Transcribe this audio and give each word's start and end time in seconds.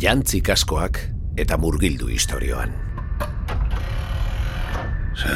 jantzi 0.00 0.40
kaskoak 0.40 0.98
eta 1.36 1.56
murgildu 1.60 2.08
historioan. 2.08 2.72
Ze, 5.14 5.34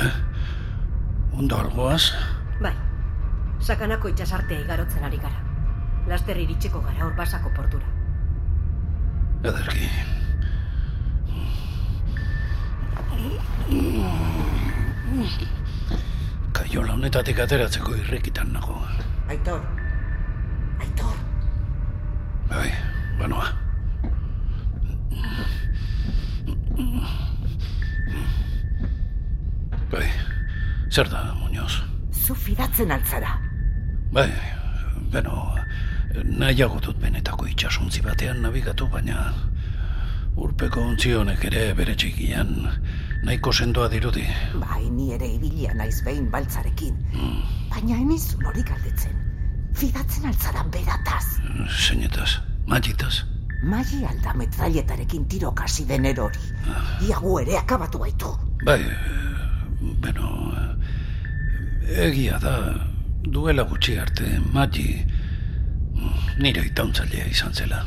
ondo 1.37 1.59
algoaz? 1.61 2.15
Bai, 2.63 2.73
sakanako 3.61 4.09
itxasartea 4.15 4.65
igarotzen 4.65 5.05
ari 5.05 5.21
gara. 5.21 5.43
Laster 6.09 6.41
iritsiko 6.41 6.81
gara 6.85 7.07
urbasako 7.07 7.53
portura. 7.57 7.85
Ederki. 9.45 9.89
Kaiola 16.55 16.95
honetatik 16.97 17.43
ateratzeko 17.45 17.97
irrikitan 18.01 18.53
nago. 18.57 18.79
Aitor, 19.29 19.61
Aitor, 20.81 21.21
Bai, 22.49 22.71
banoa. 23.21 23.64
Bai, 29.91 30.09
zer 30.91 31.09
da, 31.11 31.35
Muñoz? 31.39 31.83
zu 32.25 32.35
fidatzen 32.35 32.91
altzara. 32.91 33.39
Bai, 34.13 34.31
beno, 35.13 35.55
nahiago 36.25 36.81
dut 36.81 36.97
benetako 37.03 37.47
itxasuntzi 37.51 38.01
batean 38.03 38.41
nabigatu, 38.43 38.89
baina 38.89 39.27
urpeko 40.41 40.81
ontzi 40.91 41.13
honek 41.15 41.45
ere 41.51 41.67
bere 41.79 41.95
txikian 41.95 42.55
nahiko 43.25 43.53
sendoa 43.53 43.91
dirudi. 43.93 44.25
Bai, 44.63 44.89
ni 44.91 45.13
ere 45.15 45.29
ibilia 45.37 45.75
naiz 45.75 46.01
behin 46.07 46.31
baltzarekin. 46.33 46.97
Baina 47.75 48.01
enizu 48.01 48.41
hori 48.47 48.65
galdetzen. 48.73 49.21
Fidatzen 49.75 50.27
altzaran 50.31 50.71
berataz. 50.71 51.25
Zeinetaz, 51.69 52.31
magitaz. 52.67 53.25
Magi 53.65 54.05
alda 54.05 54.35
metrailetarekin 54.37 55.25
tiro 55.29 55.53
kasi 55.57 55.87
den 55.89 56.05
erori. 56.05 56.41
Iagu 57.09 57.39
ere 57.41 57.57
akabatu 57.59 57.99
baitu. 57.99 58.33
Bai, 58.65 58.81
beno, 60.05 60.31
egia 61.89 62.39
da, 62.43 62.57
duela 63.25 63.65
gutxi 63.65 63.97
arte, 63.99 64.27
magi 64.53 65.05
nire 66.39 66.65
itauntzailea 66.69 67.27
izan 67.31 67.55
zela, 67.55 67.81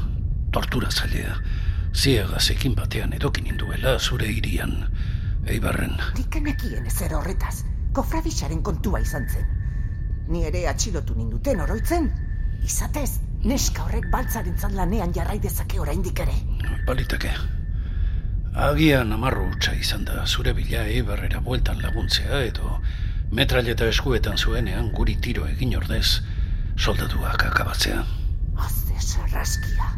tortura 0.52 0.90
zailea, 0.90 1.36
ziegaz 1.94 2.48
ekin 2.56 2.76
batean 2.76 3.14
edokin 3.14 3.48
induela 3.54 3.98
zure 4.00 4.30
irian, 4.34 4.74
eibarren. 5.46 5.94
Nik 6.18 6.42
enekien 6.42 6.86
ezer 6.90 7.14
horretaz. 7.14 7.62
Kofradixaren 7.94 8.62
kontua 8.64 9.00
izan 9.02 9.30
zen. 9.30 9.46
Ni 10.30 10.44
ere 10.46 10.66
atxilotu 10.70 11.16
ninduten 11.18 11.62
oroitzen. 11.64 12.10
Izatez, 12.66 13.20
neska 13.44 13.84
horrek 13.86 14.10
baltzarentzat 14.12 14.74
lanean 14.74 15.14
jarrai 15.14 15.40
dezake 15.40 15.80
oraindik 15.80 16.20
ere. 16.20 16.34
Baliteke. 16.88 17.32
Agian 18.68 19.14
amarru 19.14 19.52
hutsa 19.52 19.74
izan 19.78 20.06
da 20.06 20.26
zure 20.26 20.54
bila 20.58 20.86
eibarrera 20.90 21.40
bueltan 21.46 21.82
laguntzea 21.82 22.42
edo 22.48 22.80
metraileta 23.32 23.86
eskuetan 23.92 24.38
zuenean 24.38 24.90
guri 24.96 25.16
tiro 25.22 25.46
egin 25.48 25.76
ordez 25.78 26.22
soldatuak 26.78 27.46
akabatzea. 27.52 28.04
Azte 28.58 29.00
sarraskia. 29.00 29.92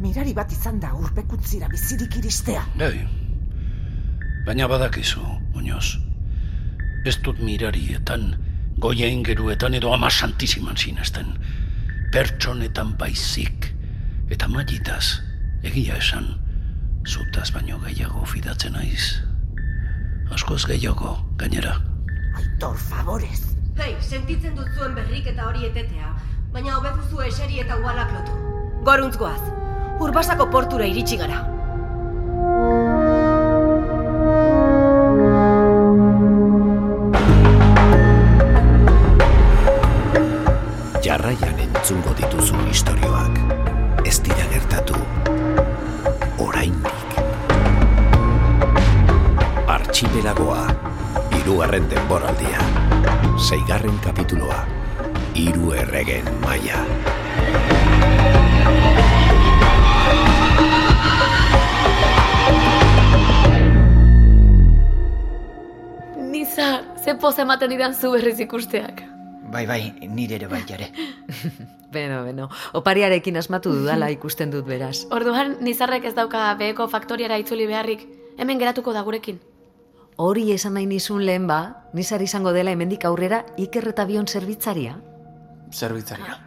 Mirari 0.00 0.32
bat 0.34 0.52
izan 0.52 0.80
da 0.80 0.94
urpekuntzira 0.96 1.68
bizirik 1.68 2.16
iristea. 2.16 2.62
Bai. 2.78 3.04
Baina 4.46 4.68
badakizu, 4.68 5.20
Muñoz. 5.52 5.98
Ez 7.04 7.18
dut 7.24 7.40
mirarietan, 7.44 8.30
goia 8.78 9.08
ingeruetan 9.08 9.76
edo 9.76 9.92
ama 9.92 10.10
santiziman 10.10 10.76
sinesten. 10.76 11.34
Pertsonetan 12.10 12.96
baizik. 12.98 13.68
Eta 14.34 14.48
magitaz, 14.50 15.20
egia 15.62 15.94
esan, 15.94 16.24
zutaz 17.06 17.52
baino 17.54 17.78
gehiago 17.84 18.24
fidatzen 18.26 18.74
naiz. 18.74 19.20
Askoz 20.34 20.64
gehiago, 20.66 21.12
gainera. 21.38 21.76
Aitor, 22.34 22.74
favorez. 22.90 23.54
Hei, 23.78 23.94
sentitzen 24.02 24.58
dut 24.58 24.66
zuen 24.74 24.98
berrik 24.98 25.30
eta 25.30 25.46
hori 25.52 25.68
etetea, 25.70 26.10
baina 26.50 26.80
hobetuzu 26.80 27.22
eseri 27.28 27.62
eta 27.62 27.78
ugalak 27.78 28.10
lotu. 28.16 28.34
Goruntz 28.90 29.14
goaz, 29.14 29.40
urbasako 30.02 30.50
portura 30.50 30.90
iritsi 30.90 31.20
gara. 31.20 31.44
Entzungo 41.90 42.12
dituzu 42.14 42.54
istorioak. 42.70 43.38
Ez 44.06 44.20
dira 44.22 44.44
gertatu. 44.52 44.94
Oraindik. 46.38 47.16
Archipelagoa. 49.66 50.68
Hirugarren 51.34 51.90
denboraldia. 51.90 52.62
Seigarren 53.42 53.98
kapituloa. 54.06 54.62
Hiru 55.34 55.74
erregen 55.82 56.30
maila. 56.46 56.86
Niza, 66.30 66.84
ze 67.02 67.18
poz 67.18 67.38
ematen 67.42 67.74
didan 67.74 67.98
zu 67.98 68.14
berriz 68.14 68.38
ikusteak. 68.38 69.10
Bai, 69.50 69.66
bai, 69.66 69.82
nire 70.06 70.36
ere 70.38 70.46
bai 70.48 70.62
jare. 70.66 70.92
Beno, 71.90 72.22
beno, 72.22 72.46
opariarekin 72.78 73.36
asmatu 73.36 73.72
dudala 73.74 74.10
ikusten 74.16 74.52
dut 74.52 74.66
beraz. 74.66 75.06
Orduan, 75.10 75.56
Nizarrek 75.60 76.04
ez 76.06 76.14
dauka 76.14 76.44
beheko 76.54 76.86
faktoriara 76.88 77.38
itzuli 77.42 77.66
beharrik, 77.66 78.04
hemen 78.38 78.60
geratuko 78.62 78.94
da 78.94 79.02
gurekin. 79.02 79.40
Hori 80.20 80.52
esan 80.54 80.76
nahi 80.76 80.86
nizun 80.86 81.24
lehen 81.26 81.48
ba, 81.48 81.88
nizar 81.96 82.22
izango 82.22 82.52
dela 82.54 82.70
hemendik 82.70 83.06
aurrera 83.08 83.42
Iker 83.58 83.88
eta 83.90 84.04
Bion 84.06 84.28
zerbitzaria. 84.28 84.94
Zerbitzaria. 85.72 86.38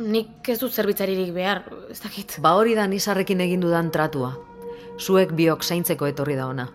Nik 0.00 0.48
ez 0.48 0.58
dut 0.60 0.72
zerbitzaririk 0.72 1.32
behar, 1.32 1.62
ez 1.92 2.00
dakit. 2.02 2.36
Ba 2.44 2.54
hori 2.58 2.74
da 2.76 2.86
nizarrekin 2.88 3.40
egin 3.40 3.64
dudan 3.64 3.90
tratua. 3.94 4.34
Zuek 5.00 5.32
biok 5.36 5.64
zaintzeko 5.64 6.08
etorri 6.08 6.36
da 6.36 6.48
ona. 6.50 6.66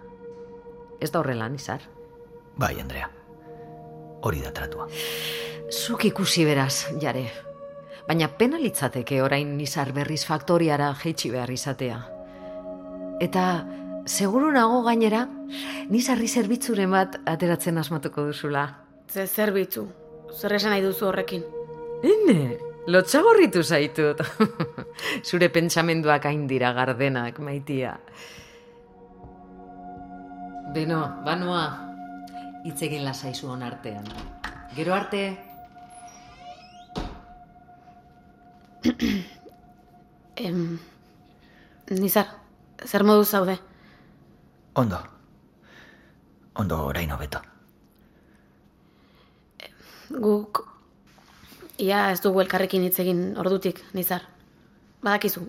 Ez 1.02 1.12
da 1.12 1.20
horrela, 1.20 1.50
nizar. 1.50 1.86
Bai, 2.58 2.74
Andrea. 2.82 3.10
Hori 4.26 4.42
da 4.42 4.54
tratua. 4.54 4.90
Zuk 5.72 6.06
ikusi 6.06 6.46
beraz, 6.46 6.86
jare. 7.02 7.26
Baina 8.06 8.28
pena 8.38 8.60
litzateke 8.62 9.18
orain 9.26 9.56
nizar 9.58 9.90
berriz 9.96 10.22
faktoriara 10.28 10.92
jeitsi 11.02 11.32
behar 11.34 11.50
izatea. 11.50 11.98
Eta 13.22 13.46
seguru 14.06 14.52
nago 14.54 14.84
gainera, 14.86 15.24
nizarri 15.90 16.28
zerbitzuren 16.28 16.92
bat 16.94 17.18
ateratzen 17.26 17.82
asmatuko 17.82 18.28
duzula. 18.28 18.66
Ze 19.10 19.26
zerbitzu, 19.26 19.88
zer 20.38 20.54
esan 20.54 20.76
nahi 20.76 20.84
duzu 20.86 21.08
horrekin. 21.08 21.42
Hene, 22.04 22.60
lotxagorritu 22.86 23.64
zaitut. 23.64 24.22
Zure 25.28 25.50
pentsamenduak 25.50 26.30
hain 26.30 26.46
dira 26.48 26.74
gardenak, 26.78 27.40
maitia. 27.40 27.96
Beno, 30.76 31.02
banoa, 31.26 31.66
hitz 32.66 32.82
egin 32.86 33.06
lasaizu 33.06 33.50
hon 33.50 33.66
artean. 33.66 34.06
Gero 34.76 34.94
arte, 34.94 35.26
Em, 40.36 40.80
Nizar, 41.90 42.28
zer 42.86 43.04
modu 43.04 43.24
zaude? 43.24 43.60
Ondo. 44.74 45.00
Ondo 46.56 46.80
orain 46.86 47.12
hobeto. 47.12 47.42
Guk, 50.10 50.62
ia 51.78 52.12
ez 52.12 52.20
dugu 52.22 52.42
elkarrekin 52.44 52.84
hitz 52.84 53.00
egin 53.00 53.22
ordutik, 53.40 53.82
Nizar. 53.94 54.28
Badakizu, 55.04 55.46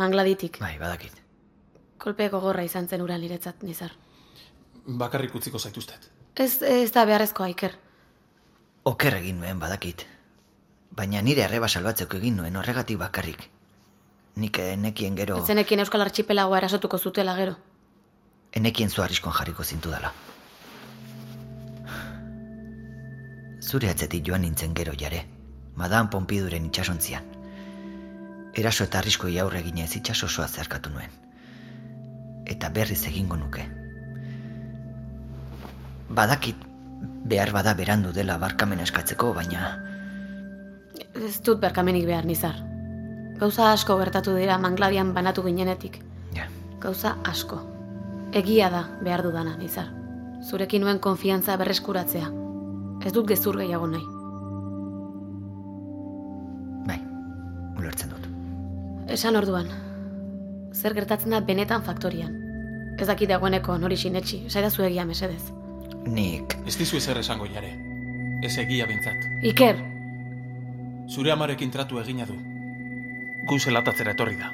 mangladitik. 0.00 0.58
Bai, 0.60 0.74
badakit. 0.80 1.20
Kolpe 1.98 2.28
gogorra 2.28 2.64
izan 2.64 2.88
zen 2.88 3.02
ura 3.04 3.18
niretzat, 3.18 3.62
Nizar. 3.62 3.94
Bakarrik 4.84 5.34
utziko 5.34 5.58
zaituztet. 5.58 6.10
Ez, 6.34 6.60
ez 6.62 6.90
da 6.92 7.04
beharrezkoa, 7.06 7.48
Iker. 7.54 7.78
Oker 8.84 9.14
egin 9.20 9.38
nuen 9.40 9.60
badakit. 9.62 10.06
Baina 10.94 11.22
nire 11.22 11.44
arreba 11.46 11.68
salbatzeko 11.68 12.18
egin 12.18 12.36
nuen 12.36 12.56
horregatik 12.56 12.98
bakarrik. 12.98 13.48
Nik 14.36 14.58
enekien 14.58 15.14
gero... 15.14 15.38
Etzenekin 15.38 15.82
Euskal 15.84 16.02
Archipelagoa 16.02 16.58
erasotuko 16.58 16.98
zutela 16.98 17.36
gero. 17.38 17.54
Enekien 18.54 18.90
zu 18.90 19.02
arriskon 19.02 19.32
jarriko 19.32 19.64
zintu 19.64 19.90
dela. 19.90 20.10
Zure 23.62 23.90
atzetik 23.90 24.26
joan 24.26 24.42
nintzen 24.42 24.74
gero 24.74 24.92
jare. 24.98 25.24
Madan 25.76 26.10
Pompiduren 26.10 26.66
itxasontzian. 26.66 27.30
Eraso 28.54 28.84
eta 28.84 28.98
arriskoi 28.98 29.38
aurre 29.42 29.62
eginez 29.62 29.88
itxasosoa 29.98 30.48
zeharkatu 30.48 30.90
nuen. 30.90 31.14
Eta 32.46 32.70
berriz 32.74 33.00
egingo 33.10 33.38
nuke. 33.40 33.64
Badakit 36.10 36.68
behar 37.24 37.50
bada 37.56 37.74
berandu 37.74 38.12
dela 38.12 38.38
barkamena 38.38 38.84
eskatzeko, 38.86 39.32
baina 39.34 39.72
Ez 41.14 41.40
dut 41.46 41.60
berkamenik 41.62 42.06
behar, 42.06 42.26
Nizar. 42.26 42.73
Gauza 43.38 43.72
asko 43.72 43.96
gertatu 43.98 44.34
dira 44.36 44.58
mangladian 44.58 45.12
banatu 45.14 45.42
ginenetik. 45.42 45.98
Ja. 46.36 46.46
Gauza 46.80 47.16
asko. 47.24 47.60
Egia 48.32 48.68
da 48.70 48.84
behar 49.02 49.22
dudana, 49.22 49.56
nizar. 49.58 49.90
Zurekin 50.44 50.82
nuen 50.84 50.98
konfiantza 50.98 51.56
berreskuratzea. 51.56 52.28
Ez 53.04 53.12
dut 53.12 53.26
gezur 53.28 53.56
gehiago 53.58 53.86
nahi. 53.90 54.04
Bai, 56.88 56.98
ulertzen 57.78 58.10
dut. 58.14 58.28
Esan 59.10 59.36
orduan. 59.36 59.70
Zer 60.74 60.94
gertatzen 60.94 61.34
da 61.34 61.40
benetan 61.40 61.82
faktorian. 61.86 62.34
Ez 62.98 63.06
dakit 63.10 63.28
dagoeneko 63.30 63.76
nori 63.78 63.96
sinetxi, 63.98 64.44
saidazu 64.48 64.84
egia 64.86 65.04
mesedez. 65.04 65.42
Nik, 66.06 66.58
Ez 66.66 66.76
dizu 66.78 66.96
ezer 67.00 67.18
esango 67.18 67.46
jare. 67.46 67.72
Ez 68.44 68.56
egia 68.58 68.86
bintzat. 68.86 69.28
Iker, 69.42 69.78
Zure 71.08 71.32
amarekin 71.32 71.70
tratu 71.70 71.98
egina 72.00 72.24
du. 72.24 72.34
Da. 73.44 74.48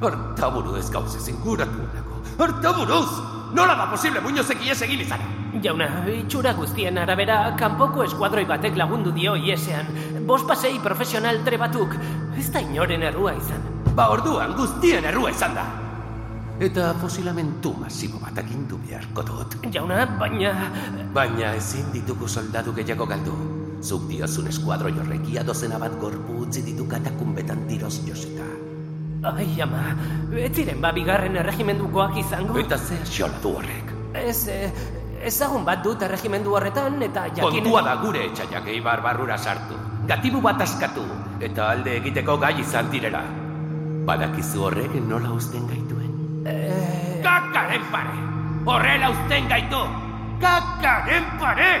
Hortaburu 0.00 0.76
ez 0.76 0.90
gauz 0.92 1.16
ezin 1.16 1.40
guratu 1.40 1.88
nago. 1.94 2.20
Hortaburuz! 2.38 3.08
Nola 3.56 3.74
da 3.74 3.88
posible 3.90 4.20
muñozek 4.20 4.60
ies 4.64 4.82
egin 4.82 5.00
izan? 5.00 5.24
Jauna, 5.64 5.88
itxura 6.12 6.52
guztien 6.54 6.98
arabera, 7.00 7.56
kanpoko 7.58 8.04
eskuadroi 8.04 8.44
batek 8.44 8.76
lagundu 8.76 9.10
dio 9.10 9.34
iesean. 9.36 9.88
Bost 10.28 10.46
pasei 10.46 10.78
profesional 10.84 11.40
trebatuk. 11.48 11.96
Ez 12.38 12.50
da 12.52 12.60
inoren 12.60 13.02
errua 13.02 13.34
izan. 13.40 13.64
Ba 13.96 14.12
orduan 14.12 14.52
guztien 14.54 15.04
errua 15.04 15.32
izan 15.32 15.56
da. 15.56 15.79
Eta 16.60 16.90
fosilamentu 17.00 17.70
masibo 17.80 18.18
bat 18.20 18.36
agindu 18.36 18.76
beharko 18.84 19.22
dut. 19.24 19.54
Jauna, 19.72 20.02
baina... 20.20 20.50
Baina 21.14 21.54
ezin 21.56 21.86
ditugu 21.94 22.28
soldadu 22.28 22.74
gehiago 22.76 23.06
galdu. 23.08 23.32
Zuk 23.80 24.04
diozun 24.10 24.50
eskuadroi 24.50 24.92
horrek 25.00 25.24
ia 25.32 25.40
dozena 25.40 25.78
bat 25.80 25.94
gorpu 26.02 26.42
utzi 26.44 26.60
ditu 26.66 26.84
katakumbetan 26.84 27.64
tiroz 27.64 27.94
joseta. 28.04 28.44
Ai, 29.32 29.48
ama, 29.64 29.94
ez 30.36 30.52
ziren 30.52 30.84
ba 30.84 30.92
bigarren 30.92 31.40
erregimendukoak 31.40 32.20
izango? 32.20 32.58
Eta 32.60 32.76
ze 32.76 33.00
xola 33.08 33.40
du 33.40 33.54
horrek. 33.56 33.94
Ez, 34.20 34.48
eh, 34.52 34.68
ezagun 35.32 35.64
bat 35.64 35.80
dut 35.84 36.04
erregimendu 36.04 36.52
horretan, 36.56 37.00
eta 37.08 37.24
jakin... 37.28 37.56
Kontua 37.56 37.82
da 37.88 37.96
gure 38.04 38.26
etxaiak 38.28 38.68
eibar 38.68 39.00
barrura 39.04 39.38
sartu. 39.38 39.80
Gatibu 40.08 40.44
bat 40.44 40.60
askatu, 40.60 41.08
eta 41.40 41.72
alde 41.72 41.96
egiteko 42.02 42.36
gai 42.36 42.58
izan 42.60 42.92
direla. 42.92 43.24
Badakizu 44.04 44.68
horrek 44.68 45.00
nola 45.08 45.32
uzten 45.36 45.68
gaituen? 45.68 46.09
Kakaren 46.42 47.84
pare! 47.92 48.16
Horrela 48.64 49.10
uzten 49.12 49.48
gaitu! 49.48 49.80
Kakaren 50.40 51.24
pare! 51.38 51.72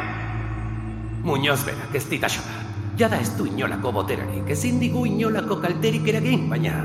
Muñoz 1.24 1.64
berak 1.64 1.94
ez 1.94 2.04
ditasoa. 2.10 2.56
Jada 2.98 3.16
ez 3.20 3.32
du 3.36 3.46
inolako 3.48 3.92
boterarik, 3.92 4.48
ezin 4.52 4.80
digu 4.80 5.06
inolako 5.06 5.56
kalterik 5.60 6.08
eragin, 6.08 6.48
baina... 6.50 6.84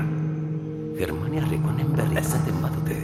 Germaniarrik 0.96 1.60
honen 1.60 1.92
berri 1.92 2.16
ezaten 2.16 2.56
badute. 2.62 2.96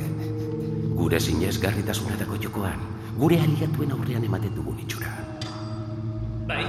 Gure 0.96 1.20
sinesgarritasunetako 1.20 2.38
jokoan, 2.40 2.80
gure 3.20 3.40
aliatuen 3.40 3.92
aurrean 3.92 4.24
ematen 4.24 4.54
dugun 4.56 4.78
itxura. 4.80 5.12
Bai, 6.48 6.64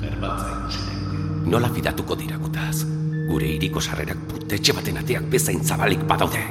zerbatza 0.00 0.56
nuke. 0.64 1.50
Nola 1.50 1.70
fidatuko 1.70 2.18
dira 2.18 2.38
gutaz? 2.42 2.82
Gure 3.30 3.54
iriko 3.54 3.80
sarrerak 3.80 4.18
putetxe 4.32 4.74
baten 4.74 4.98
ateak 4.98 5.30
bezain 5.30 5.62
zabalik 5.62 6.02
badaude. 6.10 6.42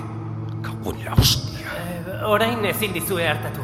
Gaugun 0.90 1.06
la 1.06 1.14
hostia. 1.14 1.70
eh, 1.78 2.24
orain 2.26 2.66
ezin 2.66 2.94
dizue 2.94 3.28
hartatu. 3.28 3.62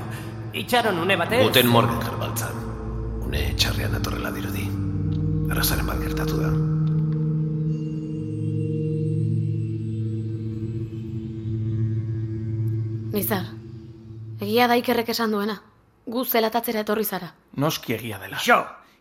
Itxaron 0.53 0.99
une 0.99 1.17
batez... 1.17 1.41
Guten 1.43 1.67
morgen, 1.67 2.01
zerbaltza. 2.01 2.49
Une 3.25 3.55
txarrean 3.57 3.95
atorrela 3.95 4.31
dirudi. 4.31 4.69
Arrazaren 5.51 5.87
bat 5.87 5.99
gertatu 5.99 6.37
da. 6.41 6.51
nizar. 13.15 13.45
Egia 14.41 14.67
da 14.67 14.75
Ikerrek 14.77 15.09
esan 15.09 15.31
duena. 15.31 15.55
Gu 16.05 16.25
zelatatzera 16.25 16.83
etorri 16.83 17.05
zara. 17.05 17.31
Noski 17.57 17.95
egia 17.95 18.19
dela. 18.19 18.37
Ixo, 18.37 18.57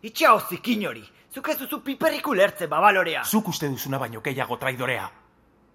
itxa 0.09 0.31
hozikin 0.33 0.87
hori. 0.87 1.03
Zuk 1.35 1.49
ez 1.51 1.57
duzu 1.59 1.81
piperrik 1.83 2.27
ulertze 2.31 2.67
babalorea. 2.71 3.23
Zuk 3.27 3.49
uste 3.51 3.67
duzuna 3.69 3.99
baino 3.99 4.21
gehiago 4.23 4.57
traidorea. 4.57 5.09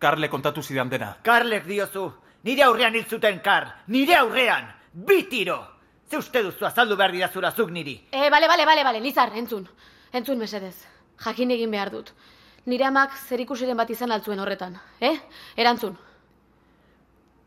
Karle 0.01 0.31
kontatu 0.33 0.63
zidan 0.63 0.89
dena. 0.89 1.17
Karlek 1.23 1.67
diozu. 1.69 2.07
Nire 2.45 2.65
aurrean 2.65 2.95
hil 2.95 3.07
zuten 3.07 3.41
kar. 3.45 3.69
Nire 3.89 4.17
aurrean. 4.17 4.71
Bi 4.93 5.23
tiro. 5.29 5.59
Ze 6.11 6.19
uste 6.19 6.43
duzu 6.43 6.67
azaldu 6.67 6.97
behar 6.97 7.13
didazura 7.13 7.53
zuk 7.53 7.71
niri. 7.71 7.95
E, 8.11 8.31
bale, 8.31 8.49
bale, 8.49 8.67
bale, 8.67 8.85
bale, 8.85 9.01
nizar, 9.01 9.31
entzun. 9.37 9.69
Entzun 10.13 10.39
mesedez. 10.39 10.75
Jakin 11.25 11.51
egin 11.51 11.71
behar 11.71 11.91
dut. 11.93 12.13
Nire 12.67 12.87
amak 12.89 13.15
zer 13.29 13.41
ikusiren 13.45 13.77
bat 13.77 13.91
izan 13.91 14.11
altzuen 14.11 14.41
horretan. 14.41 14.79
Eh? 15.01 15.17
Erantzun. 15.57 15.97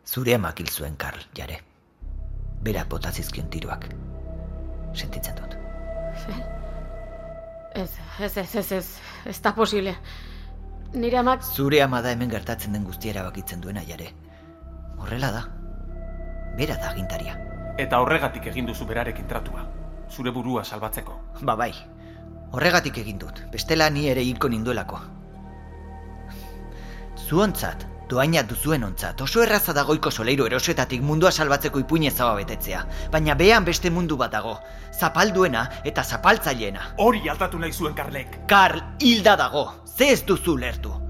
zure 0.06 0.36
amak 0.36 0.60
hil 0.60 0.70
zuen 0.70 0.96
Karl, 0.98 1.22
jare. 1.34 1.62
Bera 2.62 2.86
botazizkion 2.86 3.50
tiroak. 3.50 3.88
Sentitzen 4.94 5.36
dut. 5.36 5.56
Ez, 7.74 7.90
ez, 8.20 8.38
ez, 8.38 8.56
ez, 8.56 8.72
ez, 8.72 8.88
ez 9.26 9.42
da 9.42 9.54
posible. 9.54 9.96
Nire 10.94 11.18
amak... 11.18 11.44
Zure 11.44 11.82
ama 11.82 12.02
da 12.02 12.12
hemen 12.12 12.30
gertatzen 12.30 12.74
den 12.74 12.84
guztia 12.86 13.12
erabakitzen 13.12 13.62
duena, 13.62 13.82
jare. 13.88 14.12
Horrela 15.04 15.32
da. 15.32 15.44
Bera 16.56 16.78
da 16.80 16.94
agintaria. 16.94 17.34
Eta 17.78 18.00
horregatik 18.00 18.46
egin 18.54 18.70
duzu 18.70 18.86
berarekin 18.88 19.28
tratua. 19.28 19.66
Zure 20.10 20.32
burua 20.32 20.64
salbatzeko. 20.64 21.18
Ba 21.42 21.58
bai, 21.60 21.74
horregatik 22.54 23.02
egin 23.02 23.20
dut, 23.20 23.42
bestela 23.52 23.90
ni 23.90 24.06
ere 24.08 24.24
hilko 24.24 24.48
ninduelako. 24.54 25.02
Zuontzat, 27.26 27.84
doaina 28.08 28.46
duzuen 28.48 28.88
ontzat, 28.88 29.26
oso 29.28 29.44
erraza 29.44 29.76
dagoiko 29.76 30.12
soleiru 30.12 30.48
erosetatik 30.48 31.04
mundua 31.04 31.32
salbatzeko 31.32 31.84
ipuine 31.84 32.12
zaba 32.12 32.40
betetzea, 32.40 32.86
baina 33.12 33.36
behan 33.36 33.68
beste 33.68 33.92
mundu 33.92 34.16
bat 34.16 34.32
dago, 34.32 34.58
zapalduena 34.94 35.68
eta 35.84 36.04
zapaltzaileena. 36.04 36.94
Hori 37.04 37.28
aldatu 37.28 37.60
nahi 37.60 37.74
zuen 37.74 38.00
Karlek. 38.00 38.46
Karl 38.48 38.84
hilda 39.02 39.36
dago, 39.36 39.72
ze 39.84 40.14
ez 40.14 40.22
duzu 40.24 40.58
lertu. 40.58 41.03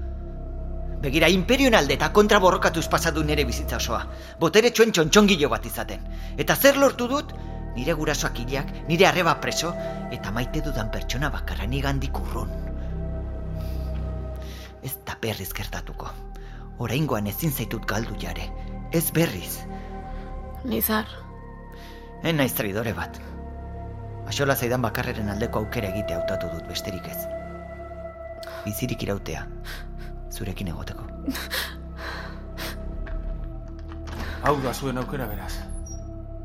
Begira, 1.04 1.28
imperion 1.28 1.74
alde 1.76 1.98
eta 1.98 2.10
kontra 2.16 2.38
borrokatuz 2.40 2.86
pasatu 2.88 3.22
nere 3.28 3.44
bizitza 3.44 3.76
osoa. 3.76 4.04
Botere 4.40 4.70
txuen 4.72 4.94
txontxongilo 4.96 5.50
bat 5.52 5.66
izaten. 5.68 6.06
Eta 6.40 6.56
zer 6.56 6.78
lortu 6.80 7.08
dut? 7.10 7.34
Nire 7.74 7.92
gurasoak 7.98 8.38
hilak, 8.40 8.70
nire 8.88 9.06
arreba 9.06 9.34
preso, 9.42 9.74
eta 10.14 10.30
maite 10.32 10.62
dudan 10.64 10.92
pertsona 10.94 11.28
bakarra 11.34 11.66
nigandik 11.66 12.20
urrun. 12.20 12.54
Ez 14.84 14.94
da 15.04 15.18
berriz 15.20 15.50
gertatuko. 15.52 16.08
Oraingoan 16.86 17.28
ezin 17.28 17.52
zaitut 17.52 17.84
galdu 17.86 18.16
jare. 18.20 18.48
Ez 18.92 19.10
berriz. 19.12 19.58
Nizar, 20.64 21.10
En 22.24 22.38
naiz 22.40 22.54
traidore 22.56 22.94
bat. 22.96 23.18
Axola 24.24 24.54
zaidan 24.56 24.80
bakarreren 24.84 25.28
aldeko 25.28 25.60
aukera 25.60 25.90
egite 25.92 26.14
hautatu 26.16 26.48
dut 26.54 26.70
besterik 26.70 27.10
ez. 27.12 27.18
Bizirik 28.64 29.04
irautea. 29.04 29.42
Zurekin 30.34 30.68
egoteko. 30.68 31.06
Hau 34.44 34.56
da 34.62 34.74
zuen 34.74 34.98
aukera 34.98 35.26
beraz. 35.30 35.52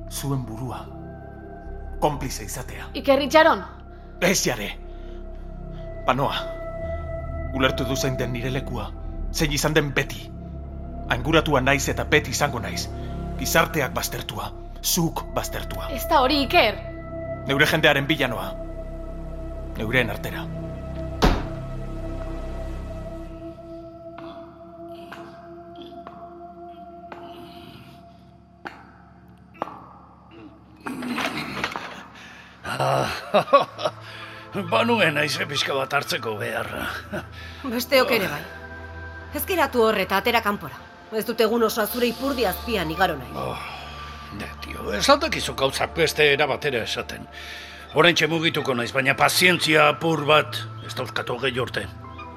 Zuen 0.10 0.46
burua. 0.46 0.86
Konplize 2.00 2.46
izatea. 2.46 2.86
Iker 2.96 3.20
itxaron! 3.26 3.64
Ez 4.22 4.38
jare. 4.46 4.70
Panoa. 6.06 6.38
Ulertu 7.58 7.88
du 7.90 7.96
zein 7.96 8.16
den 8.20 8.32
nire 8.34 8.52
lekua. 8.54 8.92
Zein 9.34 9.52
izan 9.58 9.76
den 9.76 9.92
beti. 9.94 10.30
Ainguratua 11.10 11.62
naiz 11.62 11.90
eta 11.90 12.06
beti 12.06 12.32
izango 12.32 12.60
naiz. 12.64 12.86
Gizarteak 13.40 13.94
baztertua. 13.96 14.52
Zuk 14.84 15.26
baztertua. 15.36 15.90
Ez 15.92 16.06
da 16.08 16.22
hori, 16.24 16.44
Iker! 16.46 16.80
Neure 17.50 17.68
jendearen 17.68 18.08
bilanoa. 18.08 18.54
Neureen 19.78 20.10
artera. 20.14 20.46
Banuen 34.72 35.18
aize 35.22 35.46
pixka 35.46 35.76
bat 35.78 35.94
hartzeko 35.94 36.36
beharra. 36.40 36.86
Besteok 37.64 38.14
ere 38.18 38.30
bai. 38.32 38.44
Ez 39.36 39.44
geratu 39.46 39.84
horre 39.86 40.08
eta 40.08 40.18
atera 40.24 40.42
kanpora. 40.42 40.80
Ez 41.14 41.26
dut 41.26 41.42
egun 41.42 41.64
osoa 41.66 41.88
zure 41.88 42.08
ipurdi 42.10 42.46
azpian 42.46 42.92
igaro 42.92 43.18
nahi. 43.18 43.34
Ne, 44.40 44.48
tio, 44.64 44.92
ez 44.94 45.08
aldakizu 45.10 45.56
gauzak 45.58 45.96
beste 45.98 46.32
erabatera 46.34 46.84
esaten. 46.86 47.28
Horain 47.98 48.16
mugituko 48.30 48.74
naiz, 48.78 48.92
baina 48.94 49.16
pazientzia 49.18 49.88
apur 49.90 50.26
bat, 50.26 50.62
ez 50.86 50.94
dauzkatu 50.94 51.40
gehi 51.42 51.60
urte. 51.60 51.88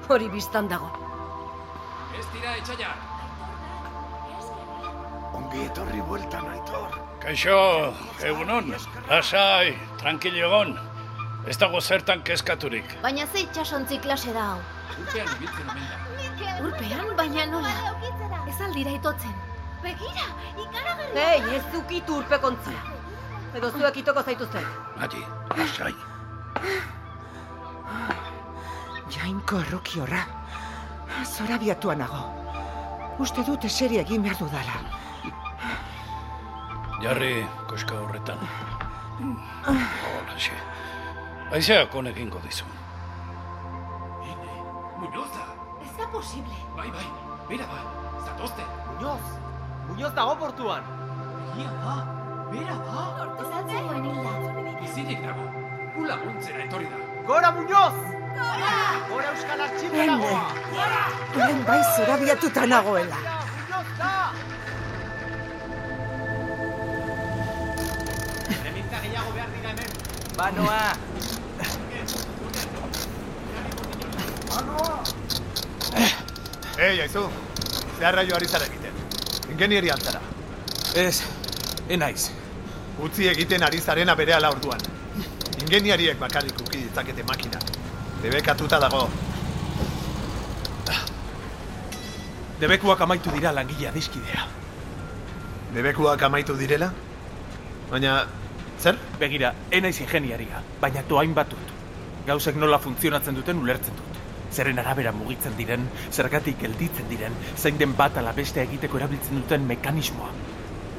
Hori 0.09 0.29
biztan 0.29 0.67
dago. 0.67 0.89
Ez 2.17 2.25
dira 2.33 2.57
etxaia. 2.57 3.12
Ongi 5.53 5.67
etorri 5.69 5.99
bueltan, 6.01 6.45
aitor. 6.49 6.93
Kaixo, 7.21 7.55
egunon, 8.25 8.71
lasai, 9.05 9.75
tranquilo 10.01 10.47
egon. 10.47 10.71
Ez 11.45 11.59
dago 11.61 11.77
zertan 11.81 12.23
kezkaturik. 12.25 12.95
Baina 13.03 13.27
ze 13.27 13.43
itxasontzi 13.43 13.99
klase 14.01 14.33
da 14.33 14.45
hau. 14.47 14.63
Urpean 14.97 15.29
ibiltzen 15.35 15.69
omen 15.69 15.91
da. 15.91 16.55
Urpean, 16.65 17.11
baina 17.19 17.45
nola. 17.51 17.73
Ez 18.49 18.55
aldira 18.65 18.95
itotzen. 18.97 19.35
Begira, 19.83 20.25
ikaragarria. 20.63 21.27
Ei, 21.27 21.59
ez 21.59 21.61
dukitu 21.75 22.17
urpekontzia. 22.23 22.81
Edo 23.53 23.69
zuek 23.69 24.01
itoko 24.01 24.25
zaituztek. 24.25 24.73
Mari, 24.97 25.21
lasai. 25.59 25.93
Jainko 29.19 29.61
erruki 29.67 30.01
horra. 30.01 30.25
Zorabiatua 31.35 31.99
nago. 32.01 32.25
Uste 33.21 33.45
dut 33.45 33.69
eseri 33.69 34.01
egin 34.01 34.25
behar 34.25 34.41
dudala. 34.41 35.02
Jarri 37.03 37.45
koska 37.67 37.95
horretan. 37.99 38.39
Hola, 39.67 40.35
xe. 40.39 40.55
Aizeak 41.51 41.95
honek 41.95 42.17
ingo 42.17 42.39
dizu. 42.43 42.63
Muñoza! 45.01 45.43
Ez 45.83 45.91
da 45.97 46.07
posible. 46.13 46.55
Bai, 46.77 46.87
bai, 46.95 47.07
bera 47.49 47.67
ba, 47.67 47.79
zatozte. 48.25 48.63
Muñoz! 48.87 49.25
Muñoz 49.89 50.15
dago 50.15 50.37
portuan! 50.39 50.83
Ia 51.59 51.75
ba, 51.83 51.95
bera 52.53 52.79
ba. 52.87 53.27
Ez 53.41 53.51
altzegoen 53.59 54.05
hilda. 54.05 54.33
Bizirik 54.79 55.21
dago, 55.27 55.51
gu 55.97 56.07
laguntzera 56.07 56.65
etorri 56.69 56.87
da. 56.87 57.03
Gora 57.27 57.51
Muñoz! 57.59 58.01
Gora! 58.39 58.73
Gora 59.11 59.27
Euskal 59.35 59.67
Artxipelagoa! 59.67 60.41
Hemen 61.35 61.63
bai 61.67 61.81
zorabiatuta 61.95 62.65
nagoela. 62.65 63.15
Muñoz 63.15 63.31
da! 63.37 63.42
Banoa! 70.37 70.93
Ei, 76.77 77.01
aizu, 77.01 77.27
zeharra 77.99 78.23
joari 78.25 78.47
zara 78.47 78.65
egiten. 78.65 78.95
Ingenieri 79.53 79.91
altzara. 79.93 80.21
Ez, 80.95 81.21
enaiz. 81.89 82.31
Utzi 83.03 83.27
egiten 83.29 83.63
ari 83.63 83.79
zarena 83.81 84.15
bere 84.15 84.33
ala 84.33 84.49
orduan. 84.55 84.81
Ingeniariek 85.61 86.19
bakarrik 86.19 86.59
uki 86.65 86.81
ditzakete 86.87 87.23
makina. 87.29 87.61
Debekatuta 88.23 88.79
dago. 88.81 89.07
Debekuak 92.59 93.01
amaitu 93.05 93.31
dira 93.35 93.51
langile 93.53 93.89
adiskidea. 93.89 94.47
Debekuak 95.73 96.21
amaitu 96.23 96.57
direla? 96.57 96.91
Baina, 97.91 98.23
zer? 98.83 98.97
Begira, 99.19 99.53
enaiz 99.71 99.99
ingeniaria, 100.03 100.59
baina 100.81 101.03
doain 101.07 101.33
batut. 101.35 101.71
Gauzek 102.27 102.57
nola 102.59 102.79
funtzionatzen 102.83 103.35
duten 103.39 103.61
ulertzen 103.63 103.95
dut. 103.95 104.19
Zeren 104.53 104.79
arabera 104.81 105.13
mugitzen 105.15 105.55
diren, 105.57 105.85
zergatik 106.11 106.59
gelditzen 106.61 107.07
diren, 107.09 107.35
zein 107.55 107.79
den 107.79 107.95
bat 107.99 108.17
ala 108.19 108.33
beste 108.35 108.61
egiteko 108.63 108.99
erabiltzen 108.99 109.39
duten 109.39 109.67
mekanismoa. 109.69 110.29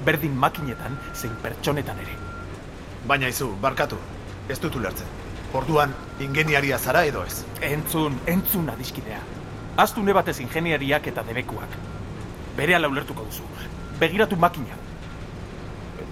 Berdin 0.05 0.37
makinetan, 0.37 0.97
zein 1.14 1.37
pertsonetan 1.43 2.00
ere. 2.07 2.17
Baina 3.09 3.29
izu, 3.29 3.53
barkatu. 3.61 4.00
Ez 4.49 4.59
dut 4.61 4.76
ulertzen. 4.81 5.09
Orduan, 5.55 5.93
ingeniaria 6.25 6.79
zara 6.79 7.05
edo 7.09 7.23
ez. 7.25 7.45
Entzun, 7.62 8.17
entzun 8.26 8.69
adiskidea. 8.73 9.21
Aztune 9.85 10.12
batez 10.17 10.38
ingeniariak 10.43 11.07
eta 11.12 11.23
debekuak. 11.26 11.76
Bere 12.57 12.76
ala 12.76 12.88
ulertuko 12.88 13.26
duzu. 13.29 13.45
Begiratu 14.00 14.37
makina. 14.41 14.76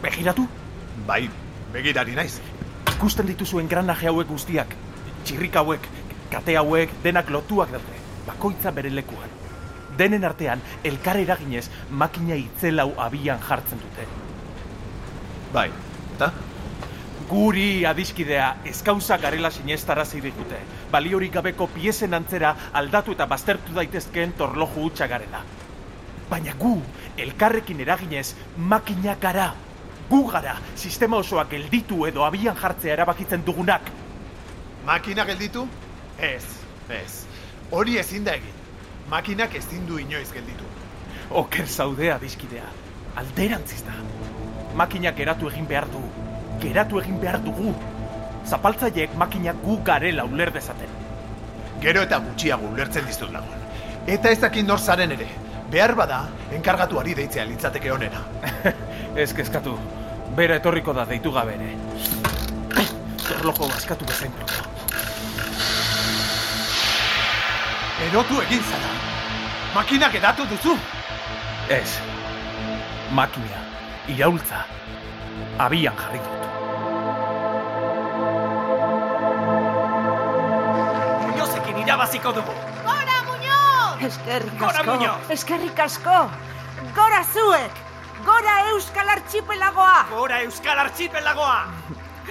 Begiratu? 0.02 0.46
Bai, 1.06 1.24
begirari 1.72 2.14
naiz. 2.16 2.38
Ikusten 2.94 3.26
dituzuen 3.26 3.68
granaje 3.68 4.08
hauek 4.10 4.28
guztiak. 4.28 4.74
Txirrik 5.24 5.56
hauek, 5.56 5.88
kate 6.30 6.56
hauek, 6.58 6.92
denak 7.04 7.30
lotuak 7.30 7.72
daude. 7.72 8.00
Bakoitza 8.26 8.70
bere 8.74 8.90
lekuan. 8.92 9.40
Denen 9.98 10.24
artean, 10.24 10.62
elkar 10.84 11.18
eraginez, 11.20 11.66
makina 11.90 12.36
itzelau 12.38 12.92
abian 13.00 13.40
jartzen 13.48 13.80
dute. 13.82 14.06
Bai, 15.52 15.68
eta? 16.14 16.30
Guri 17.28 17.84
adiskidea 17.88 18.48
ezkauza 18.68 19.16
garela 19.20 19.50
sinestarazi 19.50 20.20
digute. 20.20 20.60
Baliorik 20.92 21.32
gabeko 21.32 21.68
piezen 21.72 22.14
antzera 22.14 22.54
aldatu 22.72 23.16
eta 23.16 23.26
baztertu 23.26 23.76
daitezkeen 23.76 24.34
torloju 24.38 24.86
hutsa 24.86 25.08
garela. 25.08 25.42
Baina 26.30 26.54
gu, 26.58 26.78
elkarrekin 27.20 27.80
eraginez, 27.84 28.32
makina 28.56 29.16
gara. 29.20 29.52
Gu 30.12 30.26
gara, 30.28 30.58
sistema 30.76 31.16
osoak 31.16 31.54
gelditu 31.54 32.02
edo 32.04 32.26
abian 32.26 32.56
jartzea 32.60 32.92
erabakitzen 32.92 33.44
dugunak. 33.46 33.86
Makina 34.84 35.24
gelditu? 35.24 35.62
Ez, 36.18 36.42
ez. 36.92 37.22
Hori 37.72 37.96
ezin 37.96 38.26
da 38.26 38.34
egin. 38.36 38.58
Makinak 39.08 39.56
ezin 39.56 39.86
du 39.88 39.96
inoiz 40.02 40.28
gelditu. 40.34 40.68
Oker 41.30 41.64
zaude 41.64 42.10
adiskidea. 42.12 42.66
Alderantziz 43.22 43.78
da. 43.86 43.94
Makinak 44.76 45.16
geratu 45.16 45.48
egin 45.48 45.70
behar 45.70 45.88
du. 45.94 46.02
Geratu 46.60 47.00
egin 47.00 47.16
behar 47.24 47.40
dugu. 47.46 47.72
Zapaltzaileek 48.44 49.16
makinak 49.16 49.64
gu 49.64 49.78
garela 49.88 50.28
uler 50.28 50.52
dezaten. 50.52 50.92
Gero 51.80 52.04
eta 52.04 52.20
gutxiago 52.26 52.68
ulertzen 52.74 53.08
dizut 53.08 53.32
lagun. 53.32 53.64
Eta 54.18 54.28
ez 54.28 54.42
dakit 54.44 54.68
nor 54.68 54.84
zaren 54.84 55.16
ere. 55.16 55.32
Behar 55.72 55.96
bada, 55.96 56.20
enkargatuari 56.52 57.16
deitzea 57.16 57.48
litzateke 57.48 57.96
onena. 57.96 58.26
Ez 59.24 59.32
kezkatu. 59.32 59.78
Bera 60.36 60.56
etorriko 60.56 60.94
da 60.96 61.04
deitu 61.04 61.32
gabe 61.32 61.54
ere. 61.58 61.72
Erlojo 63.32 63.68
baskatu 63.68 64.06
bezain 64.08 64.32
pronto. 64.32 64.70
Erotu 68.08 68.40
egin 68.42 68.62
zara. 68.70 68.92
Makinak 69.74 70.14
edatu 70.20 70.46
duzu. 70.50 70.76
Ez. 71.68 71.98
Makina, 73.12 73.60
iraultza, 74.08 74.64
abian 75.60 75.96
jarri 76.00 76.20
dut. 76.24 76.48
Muñozekin 81.28 81.82
irabaziko 81.84 82.32
dugu! 82.40 82.56
Gora, 82.88 83.20
Muñoz! 83.28 84.02
Eskerrik 84.08 84.58
Gora, 84.58 84.80
asko. 84.80 84.96
Muñoz! 84.96 85.30
Eskerrik 85.36 85.86
asko. 85.86 86.18
Gora 86.96 87.24
zuek. 87.34 87.81
Gora 88.24 88.54
Euskal 88.70 89.08
Archipelagoa. 89.08 90.06
Gora 90.10 90.42
Euskal 90.42 90.78
Artxipelagoa! 90.78 91.66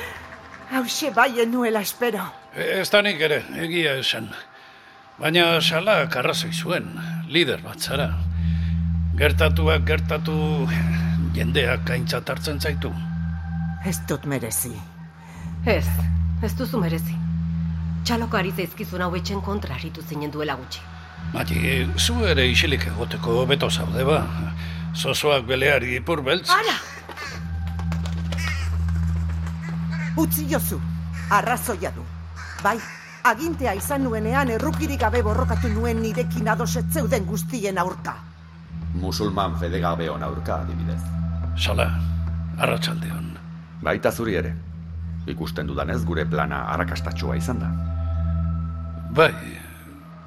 Hauxe 0.71 1.11
bai 1.11 1.45
nuela 1.45 1.81
espero. 1.81 2.23
Ez 2.55 2.89
da 2.89 3.01
nik 3.01 3.19
ere, 3.19 3.41
egia 3.59 3.97
esan. 3.99 4.29
Baina 5.19 5.59
salak 5.61 6.15
arrazoi 6.15 6.53
zuen, 6.53 6.87
lider 7.27 7.61
bat 7.61 7.79
zara. 7.79 8.07
Gertatuak 9.19 9.83
gertatu 9.85 10.67
jendeak 11.35 11.89
aintzat 11.89 12.29
hartzen 12.29 12.59
zaitu. 12.61 12.93
Ez 13.85 13.99
dut 14.07 14.25
merezi. 14.25 14.71
Ez, 15.65 15.85
ez 16.43 16.53
duzu 16.55 16.79
merezi. 16.79 17.17
Txaloko 18.05 18.37
ari 18.37 18.51
zaizkizun 18.55 19.03
hau 19.03 19.11
etxen 19.15 19.41
kontra 19.45 19.75
aritu 19.75 20.01
zinen 20.01 20.31
duela 20.31 20.55
gutxi. 20.55 20.81
Mati, 21.33 21.85
zu 21.97 22.15
ere 22.25 22.47
isilik 22.49 22.87
egoteko 22.93 23.45
beto 23.45 23.69
zaude 23.69 24.05
ba. 24.07 24.23
Zozoak 24.93 25.45
beleari 25.47 25.95
ipur 25.95 26.21
beltz. 26.21 26.49
Ara! 26.51 26.75
Utzi 30.17 30.47
jozu. 30.49 30.79
Arrazoia 31.31 31.91
du. 31.95 32.03
Bai, 32.63 32.75
agintea 33.23 33.73
izan 33.73 34.03
nuenean 34.03 34.49
errukirik 34.51 34.99
gabe 34.99 35.21
borrokatu 35.23 35.69
nuen 35.71 36.01
nirekin 36.01 36.49
adosetzeuden 36.51 37.25
guztien 37.25 37.77
aurka. 37.77 38.17
Musulman 38.93 39.55
fedegabeon 39.59 40.23
aurka 40.23 40.59
adibidez. 40.65 40.99
Sala, 41.55 41.87
arratsaldeon. 42.59 43.31
Baita 43.81 44.11
zuri 44.11 44.35
ere. 44.35 44.53
Ikusten 45.31 45.67
dudanez 45.67 46.03
gure 46.05 46.25
plana 46.25 46.65
arrakastatxua 46.73 47.37
izan 47.39 47.63
da. 47.63 47.71
Bai, 49.15 49.33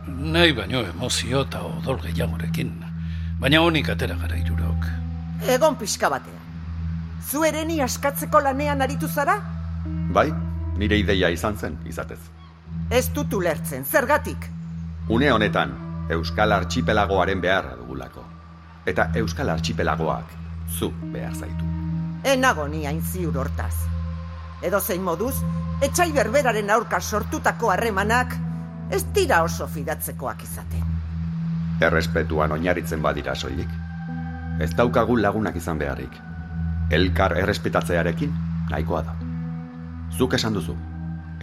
nahi 0.07 0.53
baino 0.57 0.81
emozio 0.89 1.45
eta 1.45 1.61
odol 1.69 2.01
gehiagorekin. 2.01 2.94
Baina 3.41 3.61
honik 3.61 3.89
atera 3.91 4.15
gara 4.17 4.37
irurok. 4.39 4.87
Egon 5.51 5.77
pixka 5.77 6.09
batean. 6.09 6.41
Zu 7.25 7.45
ere 7.45 7.65
ni 7.65 7.81
askatzeko 7.83 8.41
lanean 8.41 8.83
aritu 8.83 9.09
zara? 9.09 9.35
Bai, 10.15 10.29
nire 10.79 10.99
ideia 10.99 11.31
izan 11.33 11.59
zen, 11.59 11.79
izatez. 11.89 12.21
Ez 12.91 13.09
dut 13.17 13.33
ulertzen, 13.35 13.85
zergatik? 13.85 14.49
Une 15.09 15.33
honetan, 15.33 15.75
Euskal 16.11 16.53
Archipelagoaren 16.53 17.41
beharra 17.41 17.75
dugulako. 17.77 18.25
Eta 18.87 19.11
Euskal 19.17 19.51
Archipelagoak 19.51 20.33
zu 20.79 20.93
behar 21.13 21.35
zaitu. 21.35 21.65
Enago 22.25 22.69
ni 22.69 22.87
hain 22.87 23.03
ziur 23.03 23.37
hortaz. 23.37 23.75
Edo 24.63 24.81
zein 24.81 25.03
moduz, 25.03 25.35
etxai 25.83 26.11
berberaren 26.13 26.71
aurka 26.71 27.01
sortutako 27.01 27.71
harremanak 27.71 28.37
ez 28.91 29.05
dira 29.13 29.43
oso 29.43 29.67
fidatzekoak 29.69 30.43
izaten. 30.45 30.94
Errespetuan 31.81 32.53
oinarritzen 32.53 33.03
badira 33.03 33.35
soilik. 33.35 33.69
Ez 34.61 34.71
daukagu 34.77 35.17
lagunak 35.17 35.57
izan 35.57 35.79
beharrik. 35.79 36.13
Elkar 36.91 37.37
errespetatzearekin 37.39 38.35
nahikoa 38.71 39.03
da. 39.03 39.15
Zuk 40.19 40.35
esan 40.35 40.55
duzu. 40.55 40.77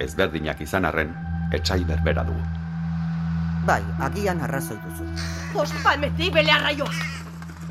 ezberdinak 0.02 0.62
izan 0.62 0.86
arren, 0.86 1.12
etxai 1.54 1.84
berbera 1.86 2.24
dugu. 2.24 2.42
Bai, 3.68 3.82
agian 4.00 4.42
arrazoi 4.42 4.78
duzu. 4.86 5.06
Ospalmetik 5.62 6.34
bele 6.34 6.52
arraioa! 6.56 6.90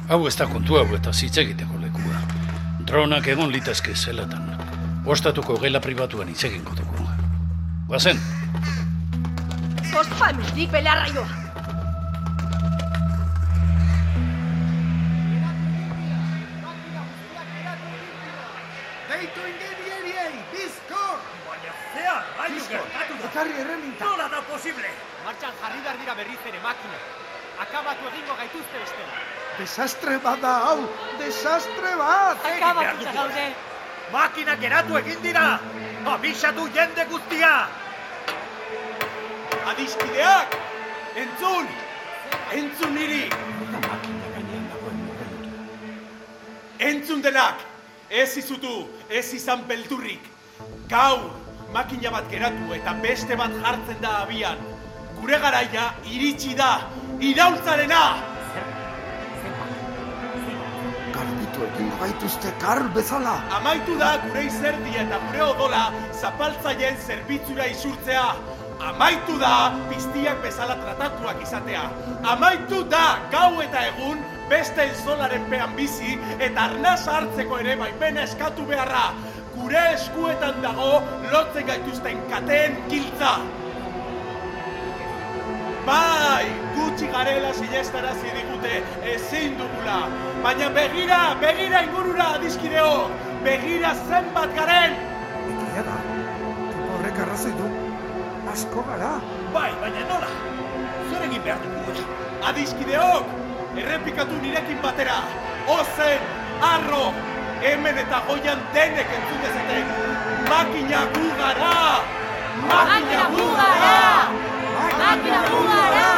Hau 0.09 0.21
ez 0.29 0.37
da 0.39 0.47
kontu 0.47 0.79
hau 0.79 0.87
eta 0.95 1.11
hitz 1.11 1.37
egiteko 1.43 1.81
lekua. 1.83 2.23
Dronak 2.87 3.27
egon 3.35 3.51
litezke 3.51 3.95
zelatan. 3.95 4.47
Ostatuko 5.07 5.59
gela 5.59 5.81
pribatuan 5.81 6.29
hitz 6.29 6.45
egingo 6.45 6.77
dugu. 6.79 7.09
Guazen, 7.89 8.21
Ospalmetik 10.01 10.71
bele 10.71 10.89
arraioa! 10.89 11.40
Makina. 26.81 26.99
Akabatu 27.61 28.09
egingo 28.09 28.37
gaituzte 28.37 28.79
bestela. 28.79 29.15
Desastre 29.59 30.19
bat 30.25 30.41
da 30.41 30.53
hau, 30.69 30.89
desastre 31.19 31.97
bat! 31.97 32.39
Akabatuta 32.45 33.13
gaude. 33.13 33.47
Makina 34.13 34.57
geratu 34.57 34.97
egin 34.97 35.23
dira! 35.23 35.61
Abisatu 36.07 36.69
jende 36.75 37.05
guztia! 37.11 37.69
Adiskideak! 39.67 40.57
Entzun! 41.17 41.69
Entzun 42.53 42.95
niri! 42.95 43.29
Entzun 46.79 47.23
denak! 47.23 47.67
Ez 48.11 48.37
izutu, 48.37 48.89
ez 49.09 49.33
izan 49.35 49.63
beldurrik. 49.69 50.25
Gaur, 50.91 51.31
makina 51.71 52.11
bat 52.11 52.27
geratu 52.31 52.75
eta 52.75 52.97
beste 53.05 53.37
bat 53.39 53.53
jartzen 53.63 54.01
da 54.03 54.23
abian. 54.25 54.70
Gure 55.21 55.39
garaia 55.39 55.83
iritsi 56.09 56.55
da, 56.57 56.69
iraultzarena! 57.21 58.01
Garbitu 61.17 61.67
egin 61.67 61.91
gaituzte 62.01 62.53
Karl 62.63 62.89
bezala. 62.95 63.35
Amaitu 63.59 63.99
da 64.01 64.15
gure 64.25 64.47
izerdia 64.49 65.05
eta 65.05 65.21
gure 65.27 65.43
odola 65.49 65.83
zapaltzaien 66.23 66.97
zerbitzura 67.05 67.69
isurtzea. 67.75 68.25
Amaitu 68.91 69.37
da 69.43 69.53
piztiak 69.91 70.41
bezala 70.47 70.79
tratatuak 70.81 71.45
izatea. 71.45 71.85
Amaitu 72.35 72.81
da 72.89 73.05
gau 73.35 73.61
eta 73.61 73.85
egun 73.93 74.25
beste 74.49 74.89
zolaren 75.05 75.45
pean 75.53 75.77
bizi 75.77 76.17
eta 76.39 76.71
arnaz 76.71 77.03
hartzeko 77.13 77.61
ere 77.61 77.77
baimena 77.83 78.25
eskatu 78.25 78.65
beharra. 78.73 79.11
Gure 79.59 79.89
eskuetan 79.95 80.63
dago 80.65 80.95
lotzen 81.29 81.69
gaituzten 81.69 82.29
kateen 82.33 82.81
giltza. 82.89 83.37
Bai, 85.87 86.47
gutxi 86.77 87.07
garela 87.13 87.53
sinestarazi 87.57 88.33
digute 88.37 88.83
ezin 89.15 89.57
dugula. 89.59 90.01
Baina 90.45 90.69
begira, 90.77 91.21
begira 91.41 91.83
ingurura 91.87 92.27
adiskideo. 92.37 93.09
Begira 93.45 93.95
zenbat 94.09 94.53
garen. 94.57 94.97
Egia 95.55 95.85
da, 95.87 95.97
horrek 96.91 97.23
arrazoi 97.25 97.55
du. 97.57 97.71
Asko 98.53 98.85
gara. 98.91 99.15
Bai, 99.55 99.71
baina 99.81 100.05
nola? 100.11 100.29
Zer 101.09 101.25
egin 101.31 101.43
behar 101.49 101.65
dugu? 101.65 102.05
Adiskideok, 102.51 103.33
errepikatu 103.81 104.37
nirekin 104.45 104.81
batera. 104.85 105.19
Ozen, 105.79 106.31
arro, 106.75 107.03
hemen 107.65 108.05
eta 108.05 108.23
goian 108.29 108.63
denek 108.77 109.17
entzun 109.19 109.43
dezeten. 109.49 109.93
Makina 110.53 111.03
gu 111.17 111.27
gara! 111.41 111.75
Makina 112.69 113.27
gu 113.37 113.51
gara! 113.57 114.50
Makina 115.01 115.41
gu 115.49 115.61
gara! 115.71 116.09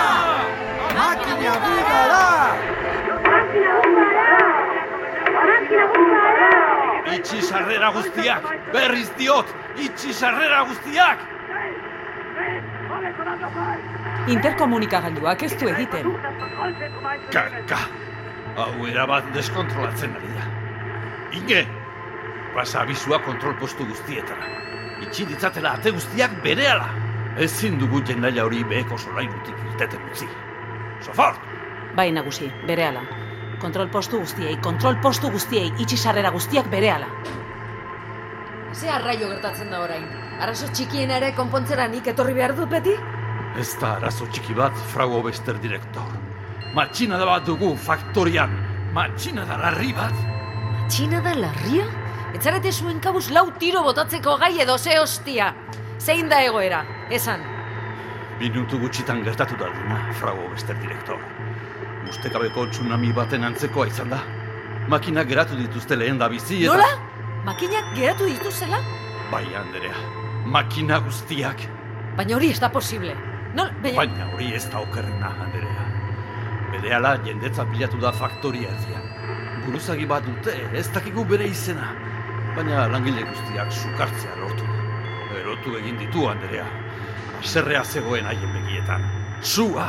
Makina 0.97 1.53
gu 1.65 1.75
gara! 1.89 2.27
Itxi 7.13 7.43
sarrera 7.43 7.91
guztiak, 7.95 8.47
berriz 8.73 9.11
diot, 9.19 9.49
itxi 9.77 10.13
sarrera 10.13 10.63
guztiak! 10.69 11.19
Interkomunikagailuak 14.33 15.43
ez 15.43 15.53
du 15.61 15.69
egiten. 15.69 16.11
Kaka, 17.35 17.81
hau 18.57 18.87
erabat 18.89 19.31
deskontrolatzen 19.37 20.17
ari 20.19 20.33
da. 20.39 20.49
Inge, 21.39 21.63
pasa 22.55 22.83
abizua 22.83 23.19
kontrol 23.27 23.55
postu 23.61 23.87
guztietara. 23.89 24.51
Itxi 25.07 25.27
ditzatela 25.31 25.77
ate 25.79 25.95
guztiak 25.95 26.39
berehala. 26.45 27.02
Ezin 27.41 27.79
dugu 27.81 28.03
jendaia 28.05 28.45
hori 28.45 28.65
beheko 28.69 28.99
solairutik 28.99 29.57
irteten 29.71 30.03
utzi. 30.11 30.27
Sofort! 31.01 31.41
Bai 31.97 32.11
nagusi, 32.13 32.51
berehala. 32.67 33.03
Kontrol 33.61 33.89
postu 33.89 34.21
guztiei, 34.21 34.57
kontrol 34.61 34.99
postu 35.01 35.31
guztiei, 35.33 35.71
itxi 35.81 35.97
sarrera 35.97 36.31
guztiak 36.35 36.69
berehala. 36.69 37.09
Ze 38.73 38.91
arraio 38.91 39.29
gertatzen 39.31 39.71
da 39.71 39.81
orain? 39.81 40.05
Arazo 40.41 40.69
txikiena 40.73 41.17
ere 41.21 41.33
konpontzera 41.37 41.87
nik 41.89 42.07
etorri 42.13 42.35
behar 42.37 42.57
dut 42.57 42.69
beti? 42.69 42.95
Ez 43.61 43.69
da 43.81 43.97
arazo 43.97 44.27
txiki 44.33 44.55
bat, 44.57 44.77
frau 44.93 45.13
Obester 45.19 45.59
direktor. 45.61 46.13
Matxina 46.77 47.19
da 47.21 47.27
bat 47.29 47.45
dugu 47.47 47.75
faktorian. 47.77 48.53
Matxina 48.93 49.45
da 49.49 49.59
larri 49.61 49.93
bat. 49.97 50.17
Txina 50.89 51.21
da 51.25 51.35
larria? 51.37 51.85
Etzarete 52.37 52.73
zuen 52.73 53.01
kabuz 53.01 53.31
lau 53.31 53.51
tiro 53.61 53.83
botatzeko 53.85 54.39
gai 54.41 54.55
edo 54.65 54.79
ze 54.79 54.99
hostia. 54.99 55.55
Zein 56.01 56.29
da 56.29 56.41
egoera, 56.43 56.81
esan. 57.19 57.41
Minutu 58.41 58.79
gutxitan 58.81 59.23
gertatu 59.25 59.57
da 59.61 59.69
dena, 59.71 59.99
frau 60.19 60.37
Obester 60.47 60.77
direktor. 60.83 61.21
Ustekabeko 62.11 62.67
tsunami 62.73 63.13
baten 63.17 63.45
antzekoa 63.45 63.87
izan 63.87 64.11
da. 64.11 64.23
Makina 64.89 65.25
geratu 65.25 65.57
dituzte 65.57 65.97
lehen 65.97 66.19
da 66.19 66.29
bizi 66.29 66.65
eta... 66.65 66.75
Nola? 66.75 66.89
Makinak 67.47 67.95
geratu 67.97 68.27
dituzela? 68.27 68.81
Bai, 69.31 69.45
Anderea. 69.59 69.99
Makina 70.47 70.99
guztiak. 71.03 71.63
Baina 72.17 72.37
hori 72.37 72.51
ez 72.51 72.59
da 72.61 72.69
posible. 72.71 73.15
No, 73.55 73.69
baina... 73.83 73.97
Baina 74.01 74.29
hori 74.35 74.53
ez 74.57 74.65
da 74.73 74.83
okerrena, 74.83 75.31
Anderea. 75.47 75.87
Berehala 76.73 77.17
jendetza 77.27 77.65
bilatu 77.71 78.01
da 78.03 78.13
faktoria 78.17 78.73
erdian. 78.75 79.09
Buruzagi 79.67 80.07
bat 80.11 80.27
dute, 80.27 80.55
ez 80.75 80.89
dakigu 80.95 81.25
bere 81.29 81.47
izena. 81.51 81.93
Baina 82.57 82.87
langile 82.93 83.23
guztiak 83.29 83.71
sukartzea 83.73 84.39
lortu. 84.41 84.67
Erotu 85.41 85.77
egin 85.79 85.99
ditu, 86.01 86.27
Anderea. 86.29 86.67
Aserrea 87.43 87.83
zegoen 87.83 88.27
haien 88.27 88.53
begietan. 88.55 89.03
Sua! 89.43 89.89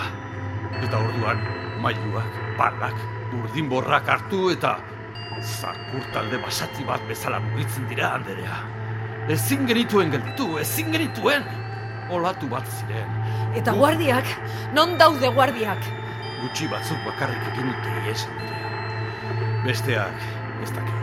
Eta 0.82 0.98
orduan, 0.98 1.38
mailuak, 1.84 2.40
balak, 2.58 2.96
urdinborrak 3.38 4.10
hartu 4.10 4.48
eta 4.56 4.72
zakur 5.44 6.08
talde 6.16 6.40
basati 6.42 6.86
bat 6.88 7.06
bezala 7.06 7.38
mugitzen 7.44 7.86
dira, 7.92 8.16
Anderea. 8.18 8.58
Ezin 9.36 9.70
genituen 9.70 10.10
gelditu, 10.16 10.58
ezin 10.64 10.90
genituen! 10.98 11.46
Olatu 12.10 12.50
bat 12.50 12.66
ziren. 12.80 13.14
Eta 13.62 13.78
guardiak? 13.78 14.34
Non 14.74 14.98
daude 14.98 15.30
guardiak? 15.38 15.86
Gutxi 16.42 16.68
batzuk 16.74 17.06
bakarrik 17.06 17.48
egin 17.54 17.70
dute 17.70 17.96
ies, 18.10 18.26
Anderea. 18.34 19.64
Besteak, 19.70 20.28
ez 20.66 20.74
dakit. 20.74 21.00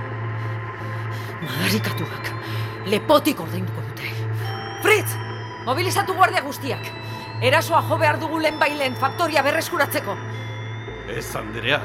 Madarikatuak. 1.46 2.36
Lepotik 2.90 3.46
ordainduko 3.46 3.90
dute. 3.92 4.16
Fritz! 4.82 5.29
Mobilizatu 5.70 6.16
guardia 6.18 6.40
guztiak. 6.42 6.86
Erasoa 7.46 7.80
jo 7.86 7.96
behar 8.00 8.16
dugu 8.18 8.40
lehen 8.42 8.56
bailen 8.58 8.96
faktoria 8.98 9.42
berreskuratzeko. 9.46 10.16
Ez, 11.14 11.28
Anderea. 11.38 11.78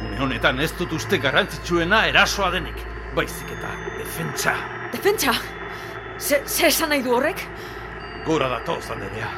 Une 0.00 0.18
honetan 0.24 0.58
ez 0.64 0.72
dut 0.78 0.96
uste 0.96 1.20
garrantzitsuena 1.22 2.00
erasoa 2.10 2.50
denik. 2.56 2.80
Baizik 3.14 3.52
eta 3.54 3.70
defentsa. 4.00 4.56
Defentsa? 4.90 5.36
Ze, 6.18 6.42
ze 6.44 6.66
esan 6.66 6.90
nahi 6.90 7.04
du 7.06 7.14
horrek? 7.14 7.44
Gora 8.26 8.50
datoz, 8.56 8.90
Anderea. 8.90 9.30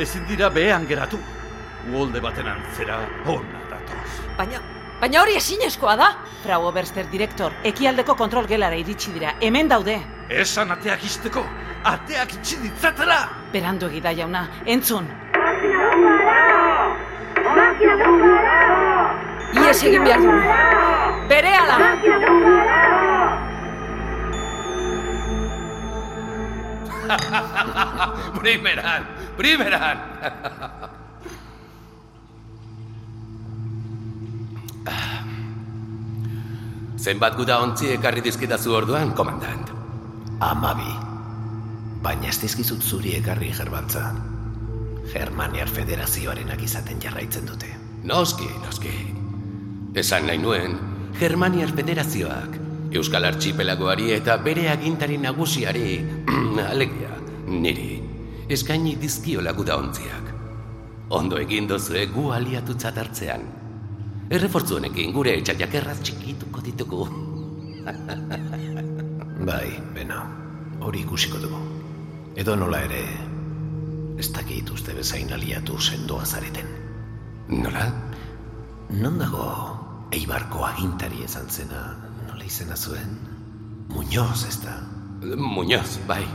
Ezin 0.00 0.24
dira 0.30 0.48
behean 0.48 0.88
geratu. 0.88 1.20
Uolde 1.92 2.24
baten 2.24 2.48
antzera 2.48 3.02
hona 3.26 3.60
datoz. 3.74 4.08
Baina, 4.40 4.62
baina 5.04 5.20
hori 5.20 5.36
ezinezkoa 5.36 5.98
da. 6.00 6.10
Frau 6.46 6.62
Oberster 6.70 7.12
direktor, 7.12 7.60
ekialdeko 7.74 8.16
kontrol 8.16 8.48
gelara 8.48 8.80
iritsi 8.80 9.12
dira. 9.12 9.36
Hemen 9.44 9.68
daude. 9.68 10.00
Esan 10.32 10.72
ateak 10.72 11.04
isteko, 11.04 11.44
ateak 11.92 12.34
itxi 12.38 12.56
ditzatela! 12.62 13.20
Berandu 13.52 13.86
egida 13.90 14.12
jauna, 14.16 14.46
entzun. 14.66 15.06
Ies 19.56 19.82
egin 19.88 20.04
behar 20.04 20.20
dugu. 20.20 20.40
Bere 21.30 21.52
ala! 21.62 21.76
primeran, 28.40 29.02
primeran! 29.38 29.98
Zenbat 37.06 37.36
guda 37.38 37.60
ontzi 37.62 37.94
ekarri 37.94 38.24
dizkidazu 38.24 38.74
orduan, 38.74 39.14
komandant? 39.14 39.70
Amabi. 40.42 41.05
Baina 42.06 42.28
ez 42.30 42.38
dizkizut 42.38 42.84
zuri 42.86 43.16
ekarri 43.16 43.48
gerbantza. 43.50 44.12
Germaniar 45.10 45.66
Federazioarenak 45.74 46.60
izaten 46.62 47.00
jarraitzen 47.02 47.48
dute. 47.48 47.66
Noski, 48.06 48.46
noski. 48.62 48.92
Esan 49.98 50.28
nahi 50.28 50.38
nuen, 50.38 50.76
Germaniar 51.18 51.72
Federazioak, 51.74 52.60
Euskal 52.94 53.26
Archipelagoari 53.26 54.12
eta 54.14 54.36
bere 54.44 54.68
agintari 54.70 55.18
nagusiari, 55.18 55.96
alegia, 56.72 57.10
niri, 57.48 57.96
eskaini 58.54 58.94
dizkio 59.02 59.42
laguda 59.42 59.74
ontziak. 59.82 60.30
Ondo 61.18 61.40
egin 61.42 61.66
dozue 61.66 62.04
gu 62.12 62.28
aliatutzat 62.36 63.00
hartzean. 63.02 63.48
Errefortzu 64.30 64.78
honekin 64.78 65.10
gure 65.16 65.34
etxaiak 65.40 65.74
erraz 65.82 65.98
txikituko 66.04 66.62
ditugu. 66.68 67.08
Bai, 69.50 69.74
beno, 69.98 70.22
hori 70.86 71.02
ikusiko 71.02 71.42
dugu. 71.42 71.75
Edo 72.36 72.52
nola 72.52 72.82
ere, 72.84 73.00
ez 74.20 74.26
dakit 74.28 74.68
uste 74.68 74.92
bezain 74.92 75.30
aliatu 75.32 75.78
sendoa 75.80 76.26
zareten. 76.28 76.66
Nola? 77.48 77.86
Non 79.00 79.16
dago 79.18 79.46
Eibarko 80.12 80.66
agintari 80.68 81.24
ezan 81.24 81.48
zena, 81.50 81.80
nola 82.28 82.44
izena 82.44 82.76
zuen? 82.76 83.16
Muñoz, 83.88 84.44
ez 84.48 84.58
da? 84.60 84.74
Muñoz, 85.36 85.96
bai. 86.06 86.26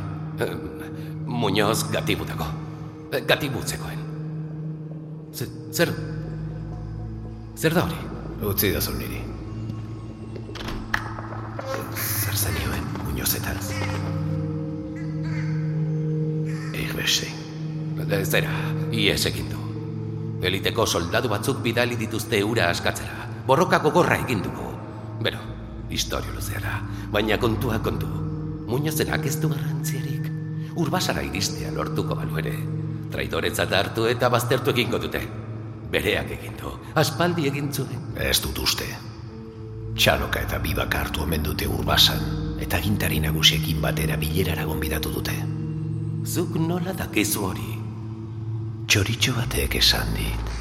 Muñoz 1.28 1.86
gatibutako. 1.94 2.50
Gatibutzekoen. 3.28 4.02
Zer, 5.38 5.94
zer, 7.56 7.74
da 7.78 7.86
hori? 7.86 8.02
Utzi 8.50 8.74
da 8.74 8.82
niri. 8.98 9.22
Zer 11.94 12.36
zenioen 12.36 12.90
Muñozetaz? 13.06 13.72
Eigbeste. 17.02 17.28
Zera, 18.30 18.52
ies 18.94 19.26
egin 19.26 19.50
du. 19.50 19.60
Eliteko 20.46 20.86
soldadu 20.86 21.30
batzuk 21.30 21.62
bidali 21.64 21.98
dituzte 21.98 22.44
ura 22.44 22.70
askatzera. 22.70 23.28
Borroka 23.48 23.80
gogorra 23.82 24.20
egin 24.22 24.42
dugu. 24.46 24.68
Bero, 25.22 25.40
historio 25.90 26.34
luzeara. 26.36 26.82
Baina 27.12 27.38
kontua 27.38 27.80
kontu. 27.82 28.08
Muñozenak 28.68 29.26
ez 29.26 29.40
du 29.42 29.50
garrantziarik. 29.50 30.30
Urbasara 30.76 31.24
iristea 31.24 31.72
lortuko 31.72 32.16
balu 32.16 32.38
ere. 32.38 32.54
Traidoretzat 33.12 33.74
hartu 33.74 34.06
eta 34.08 34.30
baztertu 34.30 34.72
egingo 34.72 35.00
dute. 35.02 35.22
Bereak 35.92 36.32
egin 36.38 36.58
du. 36.62 36.72
Aspaldi 36.96 37.48
egin 37.50 37.72
zuen. 37.74 38.14
Ez 38.16 38.40
dut 38.42 38.60
uste. 38.60 38.88
Txaloka 39.98 40.46
eta 40.46 40.60
bibak 40.64 40.96
hartu 40.96 41.26
omen 41.26 41.44
dute 41.44 41.68
urbasan, 41.68 42.22
eta 42.64 42.80
gintari 42.80 43.20
nagusiekin 43.20 43.82
batera 43.84 44.16
bilerara 44.18 44.64
gonbidatu 44.70 45.12
dute. 45.12 45.31
Zuk 46.32 46.54
nola 46.56 46.94
dakizu 46.96 47.42
hori? 47.44 47.74
Txoritxo 48.88 49.34
batek 49.36 49.74
esan 49.82 50.14
dit. 50.16 50.52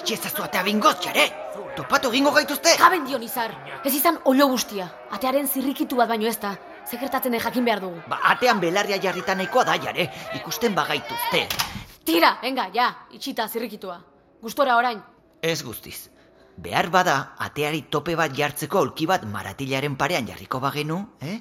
Itxezazu 0.00 0.42
atea 0.42 0.64
bingoz, 0.66 0.96
jare! 1.06 1.28
Topatu 1.76 2.10
egingo 2.10 2.34
gaituzte! 2.34 2.74
Gaben 2.82 3.06
dion 3.06 3.22
izar! 3.22 3.54
Ez 3.84 3.94
izan 3.94 4.18
olo 4.24 4.50
guztia. 4.50 4.90
Atearen 5.14 5.46
zirrikitu 5.46 6.02
bat 6.02 6.10
baino 6.10 6.26
ez 6.26 6.38
da. 6.42 6.56
Sekertatzen 6.90 7.30
den 7.30 7.46
jakin 7.46 7.68
behar 7.68 7.86
dugu. 7.86 8.02
Ba, 8.10 8.24
atean 8.34 8.58
belarria 8.58 8.98
jarrita 8.98 9.38
nahikoa 9.38 9.68
da, 9.70 9.78
jare. 9.86 10.10
Ikusten 10.42 10.74
bagaituzte. 10.74 11.46
Tira, 12.02 12.38
venga, 12.42 12.72
ja, 12.74 12.94
itxita 13.14 13.46
zirrikitua. 13.46 14.00
Gustora 14.42 14.80
orain. 14.82 15.04
Ez 15.42 15.60
guztiz. 15.62 16.08
Behar 16.60 16.90
bada, 16.92 17.14
ateari 17.46 17.82
tope 17.94 18.14
bat 18.18 18.32
jartzeko 18.36 18.78
aulki 18.82 19.06
bat 19.06 19.24
maratilaren 19.24 19.96
parean 19.96 20.26
jarriko 20.28 20.60
bagenu, 20.60 20.98
eh? 21.20 21.38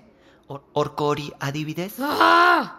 Hor- 0.47 0.63
Horko 0.73 1.07
hori 1.13 1.27
adibidez? 1.39 1.93
Ah! 2.01 2.75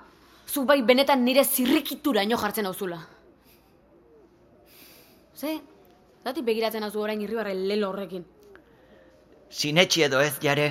Zu 0.46 0.64
bai 0.66 0.80
benetan 0.82 1.24
nire 1.24 1.44
zirrikitura 1.44 2.22
ino 2.26 2.38
jartzen 2.38 2.66
hauzula. 2.66 2.98
Ze, 5.40 5.52
zati 6.24 6.42
begiratzen 6.42 6.82
hauzu 6.86 7.00
orain 7.04 7.20
irribarre 7.22 7.54
lelo 7.54 7.90
horrekin. 7.92 8.24
Sinetxi 9.50 10.02
edo 10.06 10.20
ez, 10.20 10.32
jare, 10.42 10.66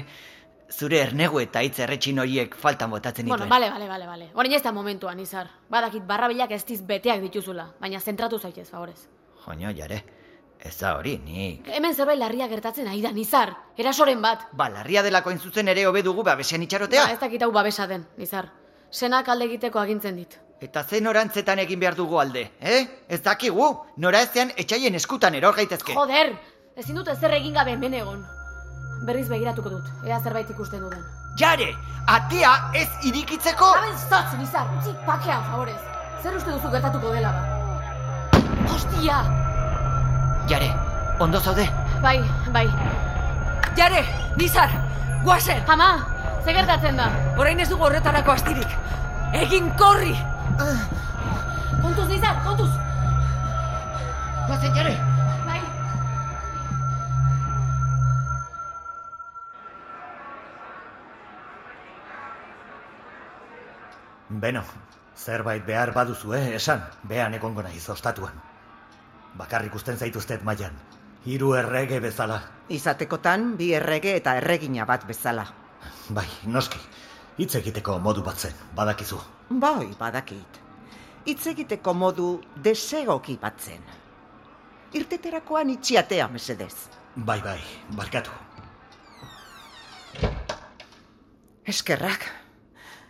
zure 0.71 0.99
ernegu 1.05 1.39
eta 1.43 1.63
hitz 1.65 1.79
erretxin 1.85 2.19
horiek 2.23 2.55
faltan 2.55 2.91
botatzen 2.91 3.25
Bueno, 3.27 3.45
dituen. 3.45 3.49
bale, 3.49 3.69
bale, 3.71 3.87
bale, 3.87 4.07
bale. 4.07 4.29
Orain 4.35 4.53
ez 4.53 4.61
da 4.63 4.71
momentuan, 4.71 5.19
izar. 5.19 5.49
Badakit 5.69 6.05
barrabilak 6.07 6.51
ez 6.51 6.63
diz 6.65 6.81
beteak 6.85 7.21
dituzula, 7.21 7.69
baina 7.79 7.99
zentratu 7.99 8.39
zaitez, 8.39 8.69
favorez. 8.69 9.07
Joño, 9.45 9.71
jare, 9.75 10.03
ez 10.59 10.77
da 10.77 10.95
hori, 10.97 11.17
nik. 11.23 11.67
Hemen 11.71 11.95
zerbait 11.95 12.19
larria 12.19 12.47
gertatzen 12.47 12.87
ari 12.87 13.01
da, 13.01 13.11
nizar. 13.15 13.53
Erasoren 13.77 14.21
bat. 14.21 14.47
Ba, 14.51 14.69
larria 14.69 15.03
delako 15.03 15.31
zuzen 15.37 15.67
ere 15.67 15.85
hobe 15.87 16.03
dugu 16.03 16.23
babesean 16.23 16.63
itxarotea. 16.63 17.05
Ba, 17.05 17.13
ez 17.13 17.19
dakit 17.19 17.43
hau 17.43 17.51
babesa 17.51 17.87
den, 17.87 18.05
nizar. 18.17 18.51
Senak 18.91 19.29
alde 19.29 19.45
egiteko 19.45 19.79
agintzen 19.79 20.15
dit. 20.15 20.39
Eta 20.59 20.83
ze 20.83 20.99
norantzetan 21.01 21.59
egin 21.59 21.79
behar 21.79 21.95
dugu 21.95 22.19
alde, 22.19 22.51
eh? 22.59 22.87
Ez 23.07 23.21
dakigu, 23.23 23.69
nora 23.97 24.21
ezean 24.21 24.51
etxaien 24.57 24.95
eskutan 24.95 25.35
eror 25.35 25.55
gaitezke. 25.55 25.93
Joder! 25.93 26.33
Ezin 26.75 26.95
dut 26.95 27.07
ezer 27.07 27.31
egin 27.37 27.53
gabe 27.53 27.71
hemen 27.71 27.93
egon. 27.93 28.25
Berriz 29.07 29.27
begiratuko 29.29 29.69
dut, 29.69 29.87
ea 30.05 30.19
zerbait 30.19 30.49
ikusten 30.49 30.83
duden. 30.83 31.05
Jare, 31.39 31.69
atea 32.07 32.71
ez 32.75 32.89
irikitzeko... 33.07 33.71
Haben 33.77 33.95
zotz, 33.95 34.35
nizar, 34.41 34.67
utzi 34.75 34.95
pakean, 35.05 35.45
favorez. 35.51 35.79
Zer 36.23 36.35
uste 36.35 36.51
duzu 36.51 36.73
gertatuko 36.73 37.13
dela 37.15 37.31
ba? 37.31 38.41
Hostia! 38.73 39.23
Jare, 40.49 40.73
ondo 41.19 41.39
zaude? 41.39 41.69
Bai, 42.01 42.19
bai. 42.51 42.65
Jare, 43.77 44.01
nizar, 44.35 44.71
guazen! 45.23 45.61
Ama, 45.69 45.89
ze 46.43 46.53
gertatzen 46.57 46.97
da? 46.97 47.11
Orain 47.37 47.59
ez 47.59 47.67
dugu 47.69 47.85
horretarako 47.85 48.33
astirik. 48.33 48.73
Egin 49.43 49.69
korri! 49.77 50.15
Kontuz, 51.83 52.07
nizar, 52.09 52.41
kontuz! 52.47 52.71
Guazen, 54.47 54.73
jare! 54.73 54.97
Bai. 55.45 55.61
Beno, 64.29 64.65
zerbait 65.15 65.65
behar 65.65 65.93
baduzu, 65.93 66.33
eh, 66.33 66.55
esan, 66.57 66.87
behan 67.03 67.37
egongo 67.37 67.61
naiz 67.61 67.85
ostatuan. 67.93 68.48
Bakarrik 69.39 69.75
usten 69.75 69.97
zaituztet 69.97 70.43
mailan. 70.43 70.75
Hiru 71.25 71.53
errege 71.55 71.99
bezala. 72.03 72.39
Izatekotan, 72.75 73.53
bi 73.59 73.71
errege 73.75 74.15
eta 74.19 74.35
erregina 74.39 74.85
bat 74.85 75.05
bezala. 75.07 75.45
Bai, 76.15 76.27
noski. 76.45 76.79
Hitz 77.39 77.53
egiteko 77.59 77.95
modu 78.03 78.23
bat 78.23 78.39
zen, 78.39 78.55
badakizu. 78.75 79.19
Bai, 79.61 79.87
badakit. 79.99 80.59
Hitz 81.25 81.45
egiteko 81.53 81.93
modu 81.93 82.29
desegoki 82.63 83.37
bat 83.41 83.59
zen. 83.63 83.83
Irteterakoan 84.99 85.69
itxiatea, 85.75 86.27
mesedez. 86.33 86.73
Bai, 87.15 87.39
bai, 87.45 87.59
barkatu. 87.95 88.31
Eskerrak. 91.69 92.25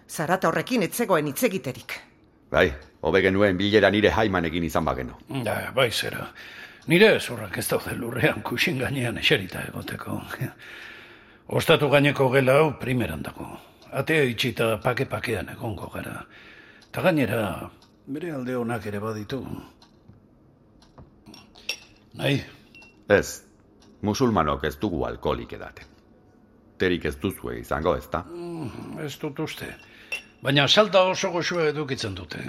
Zarata 0.09 0.49
horrekin 0.49 0.83
etzegoen 0.83 1.29
hitz 1.31 1.41
egiterik. 1.47 1.95
Bai, 2.51 2.67
hobe 3.01 3.21
genuen 3.21 3.57
bilera 3.57 3.89
nire 3.89 4.09
haimanekin 4.11 4.63
izan 4.63 4.85
bagenu. 4.85 5.15
Da, 5.45 5.71
bai 5.75 5.89
zera. 5.91 6.27
Nire 6.87 7.19
zurrak 7.19 7.57
ez 7.57 7.67
daude 7.69 7.95
lurrean 7.95 8.41
kusin 8.41 8.79
gainean 8.79 9.17
eserita 9.17 9.61
egoteko. 9.69 10.21
Ostatu 11.47 11.89
gaineko 11.89 12.29
gela 12.33 12.53
hau 12.61 12.71
primeran 12.79 13.21
dago. 13.25 13.47
Atea 13.91 14.23
itxita 14.29 14.77
pake-pakean 14.83 15.49
egongo 15.55 15.89
gara. 15.93 16.23
Ta 16.91 17.01
gainera, 17.01 17.69
bere 18.07 18.31
alde 18.33 18.55
honak 18.55 18.85
ere 18.85 18.99
baditu. 18.99 19.43
Nahi, 22.19 22.41
Ez, 23.09 23.41
musulmanok 24.05 24.63
ez 24.69 24.75
dugu 24.77 25.03
alkoholik 25.07 25.53
edaten. 25.57 25.85
Terik 26.77 27.05
ez 27.09 27.15
duzue 27.19 27.55
izango, 27.59 27.95
ez 27.97 28.05
da? 28.11 28.21
mm, 28.23 28.99
ez 29.05 29.15
dut 29.19 29.39
uste. 29.39 29.65
Baina 30.41 30.67
salta 30.67 31.01
oso 31.09 31.31
goxua 31.31 31.65
edukitzen 31.71 32.13
dute. 32.15 32.39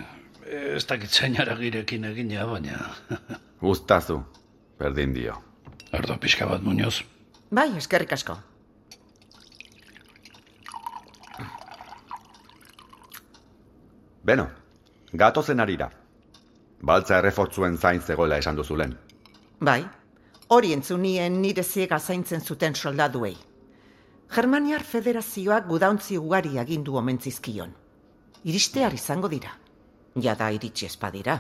Ez 0.47 0.87
dakit 0.87 1.11
zainara 1.11 1.55
girekin 1.59 2.05
egina, 2.05 2.47
baina... 2.47 2.95
Guztazu, 3.61 4.21
berdin 4.79 5.13
dio. 5.15 5.37
Ardo 5.93 6.17
pixka 6.21 6.47
bat, 6.47 6.63
Muñoz. 6.63 7.03
Bai, 7.51 7.69
eskerrik 7.77 8.13
asko. 8.15 8.39
Beno, 14.25 14.47
gatozen 15.13 15.61
arira. 15.61 15.91
Baltza 16.81 17.19
errefortzuen 17.19 17.77
zain 17.77 18.01
zegoela 18.01 18.39
esan 18.41 18.57
duzulen. 18.57 18.95
Bai, 19.61 19.83
hori 20.49 20.73
entzunien 20.73 21.41
nire 21.43 21.63
ziega 21.63 21.99
zaintzen 21.99 22.41
zuten 22.41 22.75
soldaduei. 22.75 23.37
Germaniar 24.31 24.85
Federazioak 24.87 25.67
gudauntzi 25.67 26.17
ugari 26.19 26.59
agindu 26.63 26.97
omentzizkion. 26.97 27.73
Iristear 28.45 28.95
izango 28.95 29.29
dira. 29.29 29.51
Jada 30.17 30.51
iritsi 30.51 30.87
espadira. 30.87 31.39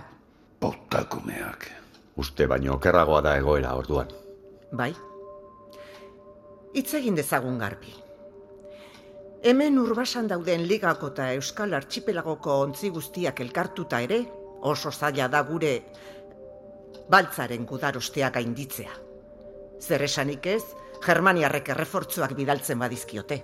Potakumeak. 0.60 1.66
Uste 2.16 2.46
baino 2.46 2.74
okerragoa 2.76 3.20
da 3.24 3.36
egoera 3.38 3.74
orduan. 3.74 4.10
Bai. 4.72 4.92
Hitz 6.74 6.92
egin 6.94 7.16
dezagun 7.18 7.58
garbi. 7.58 7.94
Hemen 9.42 9.78
urbasan 9.80 10.28
dauden 10.28 10.66
ligako 10.68 11.08
eta 11.14 11.32
Euskal 11.32 11.74
Archipelagoko 11.74 12.58
ontzi 12.66 12.90
guztiak 12.92 13.40
elkartuta 13.40 14.00
ere, 14.04 14.20
oso 14.60 14.92
zaila 14.92 15.28
da 15.32 15.40
gure 15.48 15.72
baltzaren 17.10 17.64
gudarosteak 17.66 18.34
gainditzea. 18.34 18.92
Zer 19.80 20.04
esanik 20.04 20.46
ez, 20.46 20.62
Germaniarrek 21.00 21.72
errefortzuak 21.72 22.36
bidaltzen 22.36 22.78
badizkiote. 22.78 23.40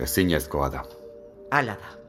Ezinezkoa 0.00 0.70
da. 0.72 0.82
Hala 1.52 1.76
da. 1.82 2.05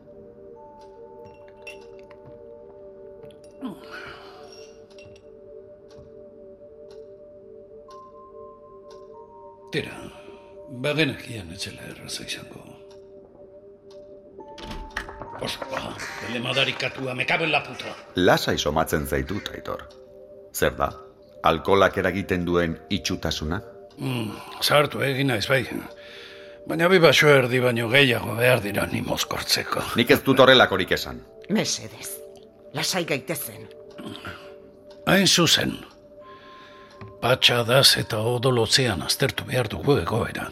Tira, 9.72 9.92
bagenekian 10.84 11.52
etxela 11.56 11.84
erraza 11.92 12.24
izango. 12.24 12.64
Ospa, 15.44 15.82
bele 16.24 16.40
madarikatua, 16.42 17.14
me 17.14 17.26
cago 17.26 17.46
en 17.46 17.52
la 17.52 17.62
puta. 17.64 17.94
Lasai 18.16 18.58
somatzen 18.58 19.06
zaitut, 19.08 19.52
Aitor. 19.54 19.84
Zer 20.54 20.74
da? 20.78 20.90
Alkolak 21.44 21.98
eragiten 22.02 22.46
duen 22.46 22.78
itxutasuna? 22.90 23.60
Mm, 23.98 24.32
sartu 24.62 25.04
egin 25.06 25.30
naiz 25.34 25.46
bai. 25.50 25.64
Baina 26.68 26.90
bi 26.92 27.00
baso 27.00 27.30
erdi 27.32 27.60
baino 27.64 27.90
gehiago 27.92 28.36
behar 28.40 28.64
dira 28.64 28.88
ni 28.92 29.02
mozkortzeko. 29.02 29.84
Nik 30.00 30.12
ez 30.12 30.22
dut 30.26 30.40
horrelakorik 30.44 30.92
esan. 30.98 31.22
Mesedez, 31.50 32.10
lasai 32.74 33.06
gaitezen. 33.08 33.70
Hain 35.08 35.28
zuzen. 35.28 35.78
Patxa 37.22 37.64
daz 37.66 37.98
eta 37.98 38.20
odolotzean 38.22 39.02
aztertu 39.02 39.46
behar 39.48 39.70
dugu 39.72 39.98
egoera. 40.02 40.52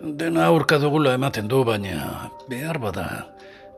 Dena 0.00 0.44
aurka 0.46 0.78
dugula 0.78 1.14
ematen 1.16 1.48
du, 1.48 1.62
baina 1.64 2.30
behar 2.48 2.78
bada. 2.78 3.06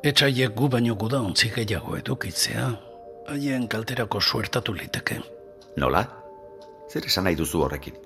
Etxaiek 0.04 0.54
gu 0.54 0.68
baino 0.68 0.94
guda 0.94 1.20
ontzi 1.22 1.50
gehiago 1.54 1.96
edukitzea. 1.98 2.68
Haien 3.28 3.68
kalterako 3.68 4.20
suertatu 4.20 4.74
liteke. 4.74 5.20
Nola? 5.76 6.04
Zer 6.90 7.06
esan 7.06 7.28
nahi 7.28 7.36
duzu 7.38 7.62
horrekin? 7.64 7.96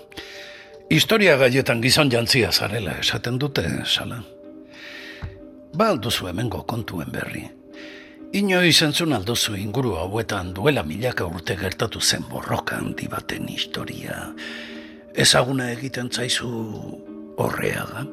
Historia 0.96 1.36
gaietan 1.38 1.82
gizon 1.82 2.10
jantzia 2.10 2.50
zarela 2.50 2.96
esaten 2.98 3.38
dute, 3.38 3.62
sala. 3.86 4.18
Ba 5.74 5.90
alduzu 5.94 6.26
hemengo 6.26 6.64
kontuen 6.66 7.12
berri. 7.14 7.44
Inoiz 8.30 8.78
entzun 8.86 9.10
alduzu 9.10 9.56
inguru 9.58 9.96
hauetan 9.98 10.52
duela 10.54 10.84
milaka 10.86 11.24
urte 11.26 11.56
gertatu 11.58 11.98
zen 12.00 12.22
borroka 12.30 12.76
handi 12.78 13.08
baten 13.10 13.48
historia. 13.50 14.20
Ezaguna 15.18 15.66
egiten 15.72 16.12
zaizu 16.14 16.50
horreaga? 17.42 18.04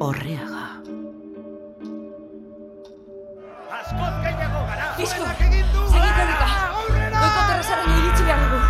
Horreaga. 0.00 0.64
Kisko, 4.96 5.28
segi 5.36 5.60
korrika. 5.76 6.48
Goiko 7.12 7.42
terrazaren 7.44 7.98
iritsi 7.98 8.24
behar 8.24 8.46
dugu. 8.46 8.62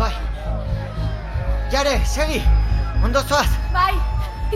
Bai. 0.00 0.12
Jare, 1.74 1.98
segi. 2.16 2.40
Ondo 3.04 3.20
zoaz. 3.28 3.50
Bai, 3.76 3.92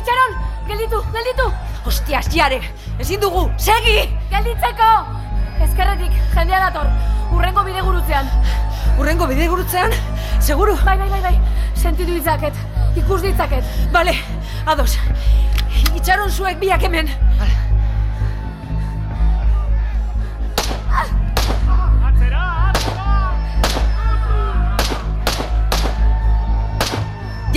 itxaron, 0.00 0.40
gelditu, 0.70 1.04
gelditu. 1.12 1.52
Hostias, 1.84 2.28
jare, 2.28 2.60
ezin 3.00 3.20
dugu, 3.20 3.46
segi! 3.56 4.02
Gelditzeko! 4.28 4.88
Ezkerretik, 5.64 6.12
jendea 6.34 6.58
dator, 6.66 6.90
urrengo 7.32 7.64
bide 7.64 7.80
gurutzean. 7.80 8.28
Urrengo 9.00 9.28
bide 9.30 9.46
gurutzean? 9.48 9.94
Seguru? 10.44 10.74
Bai, 10.84 10.98
bai, 11.00 11.08
bai, 11.08 11.20
bai, 11.24 11.32
sentidu 11.74 12.12
ditzaket, 12.18 12.60
ikus 13.00 13.22
ditzaket. 13.24 13.64
Bale, 13.94 14.12
ados. 14.66 14.98
Itxaron 15.96 16.28
zuek 16.28 16.60
biak 16.60 16.84
hemen. 16.84 17.08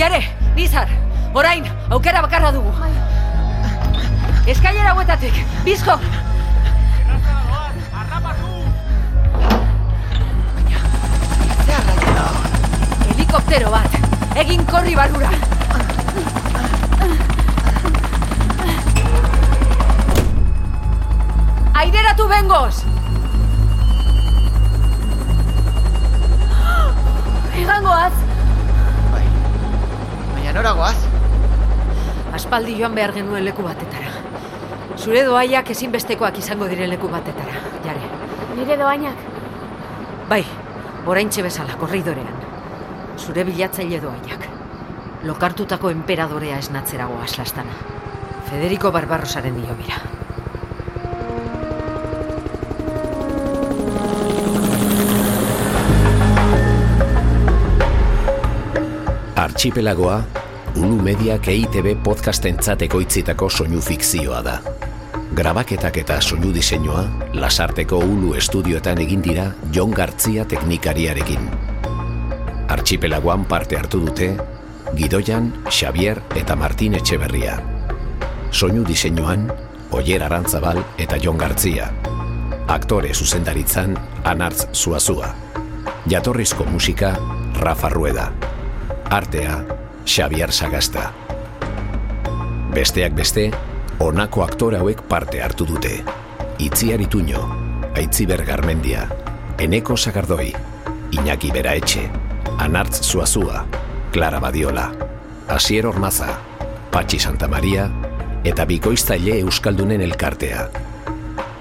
Jare, 0.00 0.24
Nizar, 0.56 0.88
orain, 1.34 1.68
aukera 1.90 2.24
bakarra 2.24 2.50
dugu. 2.56 2.72
Eskailera 4.44 4.90
hauetatik, 4.92 5.36
bizko! 5.64 5.94
Helikoptero 13.08 13.70
bat, 13.72 13.96
egin 14.42 14.66
korri 14.68 14.92
barura. 14.98 15.30
Aideratu 21.84 22.28
bengoz! 22.34 22.82
Egangoaz! 27.64 28.12
Baina 29.16 30.52
noragoaz? 30.58 30.96
Aspaldi 32.34 32.76
joan 32.76 32.94
behar 32.98 33.16
genuen 33.16 33.48
leku 33.48 33.64
batetara. 33.66 34.13
Zure 35.04 35.20
doaiak 35.26 35.68
ezinbestekoak 35.68 36.38
izango 36.40 36.64
diren 36.70 36.88
leku 36.88 37.10
batetara, 37.12 37.58
jare. 37.84 38.06
Nire 38.56 38.76
doainak? 38.80 39.18
Bai, 40.30 40.40
oraintxe 41.04 41.42
bezala, 41.44 41.74
korridorean. 41.76 42.38
Zure 43.20 43.44
bilatzaile 43.44 43.98
doaiak. 44.00 44.46
Lokartutako 45.28 45.90
enperadorea 45.92 46.56
esnatzerago 46.62 47.18
aslastana. 47.20 47.76
Federico 48.48 48.92
Barbarosaren 48.96 49.58
dio 49.60 49.76
bira. 49.76 50.00
Archipelagoa, 59.44 60.22
Ulu 60.80 60.96
Mediak 61.10 61.52
EITB 61.52 61.92
podcastentzat 62.08 62.88
ekoitzitako 62.88 63.50
soinu 63.52 63.84
fikzioa 63.84 64.40
da. 64.48 64.56
Grabaketak 65.34 65.96
eta 65.98 66.20
soinu 66.22 66.52
diseinua 66.54 67.00
Lasarteko 67.34 67.98
Ulu 67.98 68.36
estudioetan 68.38 69.00
egin 69.02 69.22
dira 69.22 69.48
Jon 69.74 69.90
Gartzia 69.90 70.44
teknikariarekin. 70.46 71.48
Archipelagoan 72.70 73.42
parte 73.50 73.76
hartu 73.76 73.98
dute 74.04 74.28
Gidoian, 74.94 75.50
Xavier 75.66 76.22
eta 76.38 76.54
Martin 76.54 76.94
Etxeberria. 77.00 77.56
Soinu 78.52 78.86
diseinuan 78.86 79.48
Oier 79.90 80.22
Arantzabal 80.22 80.78
eta 81.02 81.18
Jon 81.18 81.38
Gartzia. 81.42 81.90
Aktore 82.70 83.10
zuzendaritzan 83.10 83.98
Anartz 84.22 84.68
Zuazua. 84.70 85.34
Jatorrizko 86.06 86.64
musika 86.70 87.16
Rafa 87.58 87.90
Rueda. 87.90 88.30
Artea 89.10 89.64
Xavier 90.06 90.52
Sagasta. 90.52 91.10
Besteak 92.74 93.14
beste, 93.18 93.50
honako 93.98 94.42
aktore 94.42 94.78
hauek 94.78 95.02
parte 95.08 95.42
hartu 95.42 95.66
dute. 95.66 96.02
Itziar 96.58 97.00
Ituño, 97.00 97.40
Aitziber 97.96 98.44
Garmendia, 98.44 99.08
Eneko 99.58 99.96
Sagardoi, 99.96 100.52
Iñaki 101.10 101.50
Beraetxe, 101.50 102.08
Anartz 102.58 103.02
Zuazua, 103.02 103.66
Clara 104.12 104.40
Badiola, 104.40 104.92
Asier 105.48 105.86
Ormaza, 105.86 106.38
Patxi 106.90 107.18
Santa 107.18 107.48
Maria 107.48 107.90
eta 108.44 108.64
Bikoiztaile 108.64 109.38
Euskaldunen 109.40 110.00
elkartea. 110.00 110.68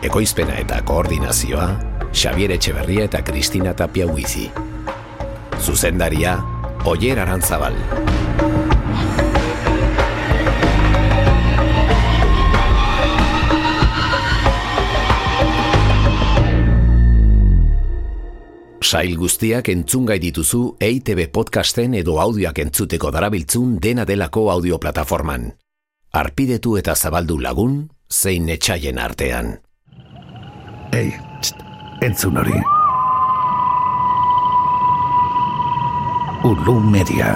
Ekoizpena 0.04 0.58
eta 0.60 0.82
koordinazioa, 0.84 1.68
Xavier 2.14 2.52
Etxeberria 2.52 3.08
eta 3.10 3.24
Kristina 3.24 3.74
Tapia 3.74 4.06
Huizi. 4.08 4.52
Zuzendaria, 5.62 6.38
Oier 6.86 7.20
Arantzabal. 7.20 7.78
Sail 18.94 19.16
guztiak 19.18 19.72
entzungai 19.74 20.20
dituzu 20.22 20.60
EITB 20.78 21.24
podcasten 21.34 21.96
edo 21.98 22.20
audioak 22.22 22.60
entzuteko 22.62 23.10
darabiltzun 23.16 23.80
dena 23.82 24.04
delako 24.06 24.44
audioplataforman. 24.54 25.48
Arpidetu 26.14 26.76
eta 26.78 26.94
zabaldu 26.94 27.40
lagun, 27.42 27.80
zein 28.14 28.52
etxaien 28.54 29.02
artean. 29.02 29.50
Ei, 30.94 31.10
entzun 32.06 32.38
hori. 32.38 32.62
Ulu 36.54 36.78
Media. 36.94 37.34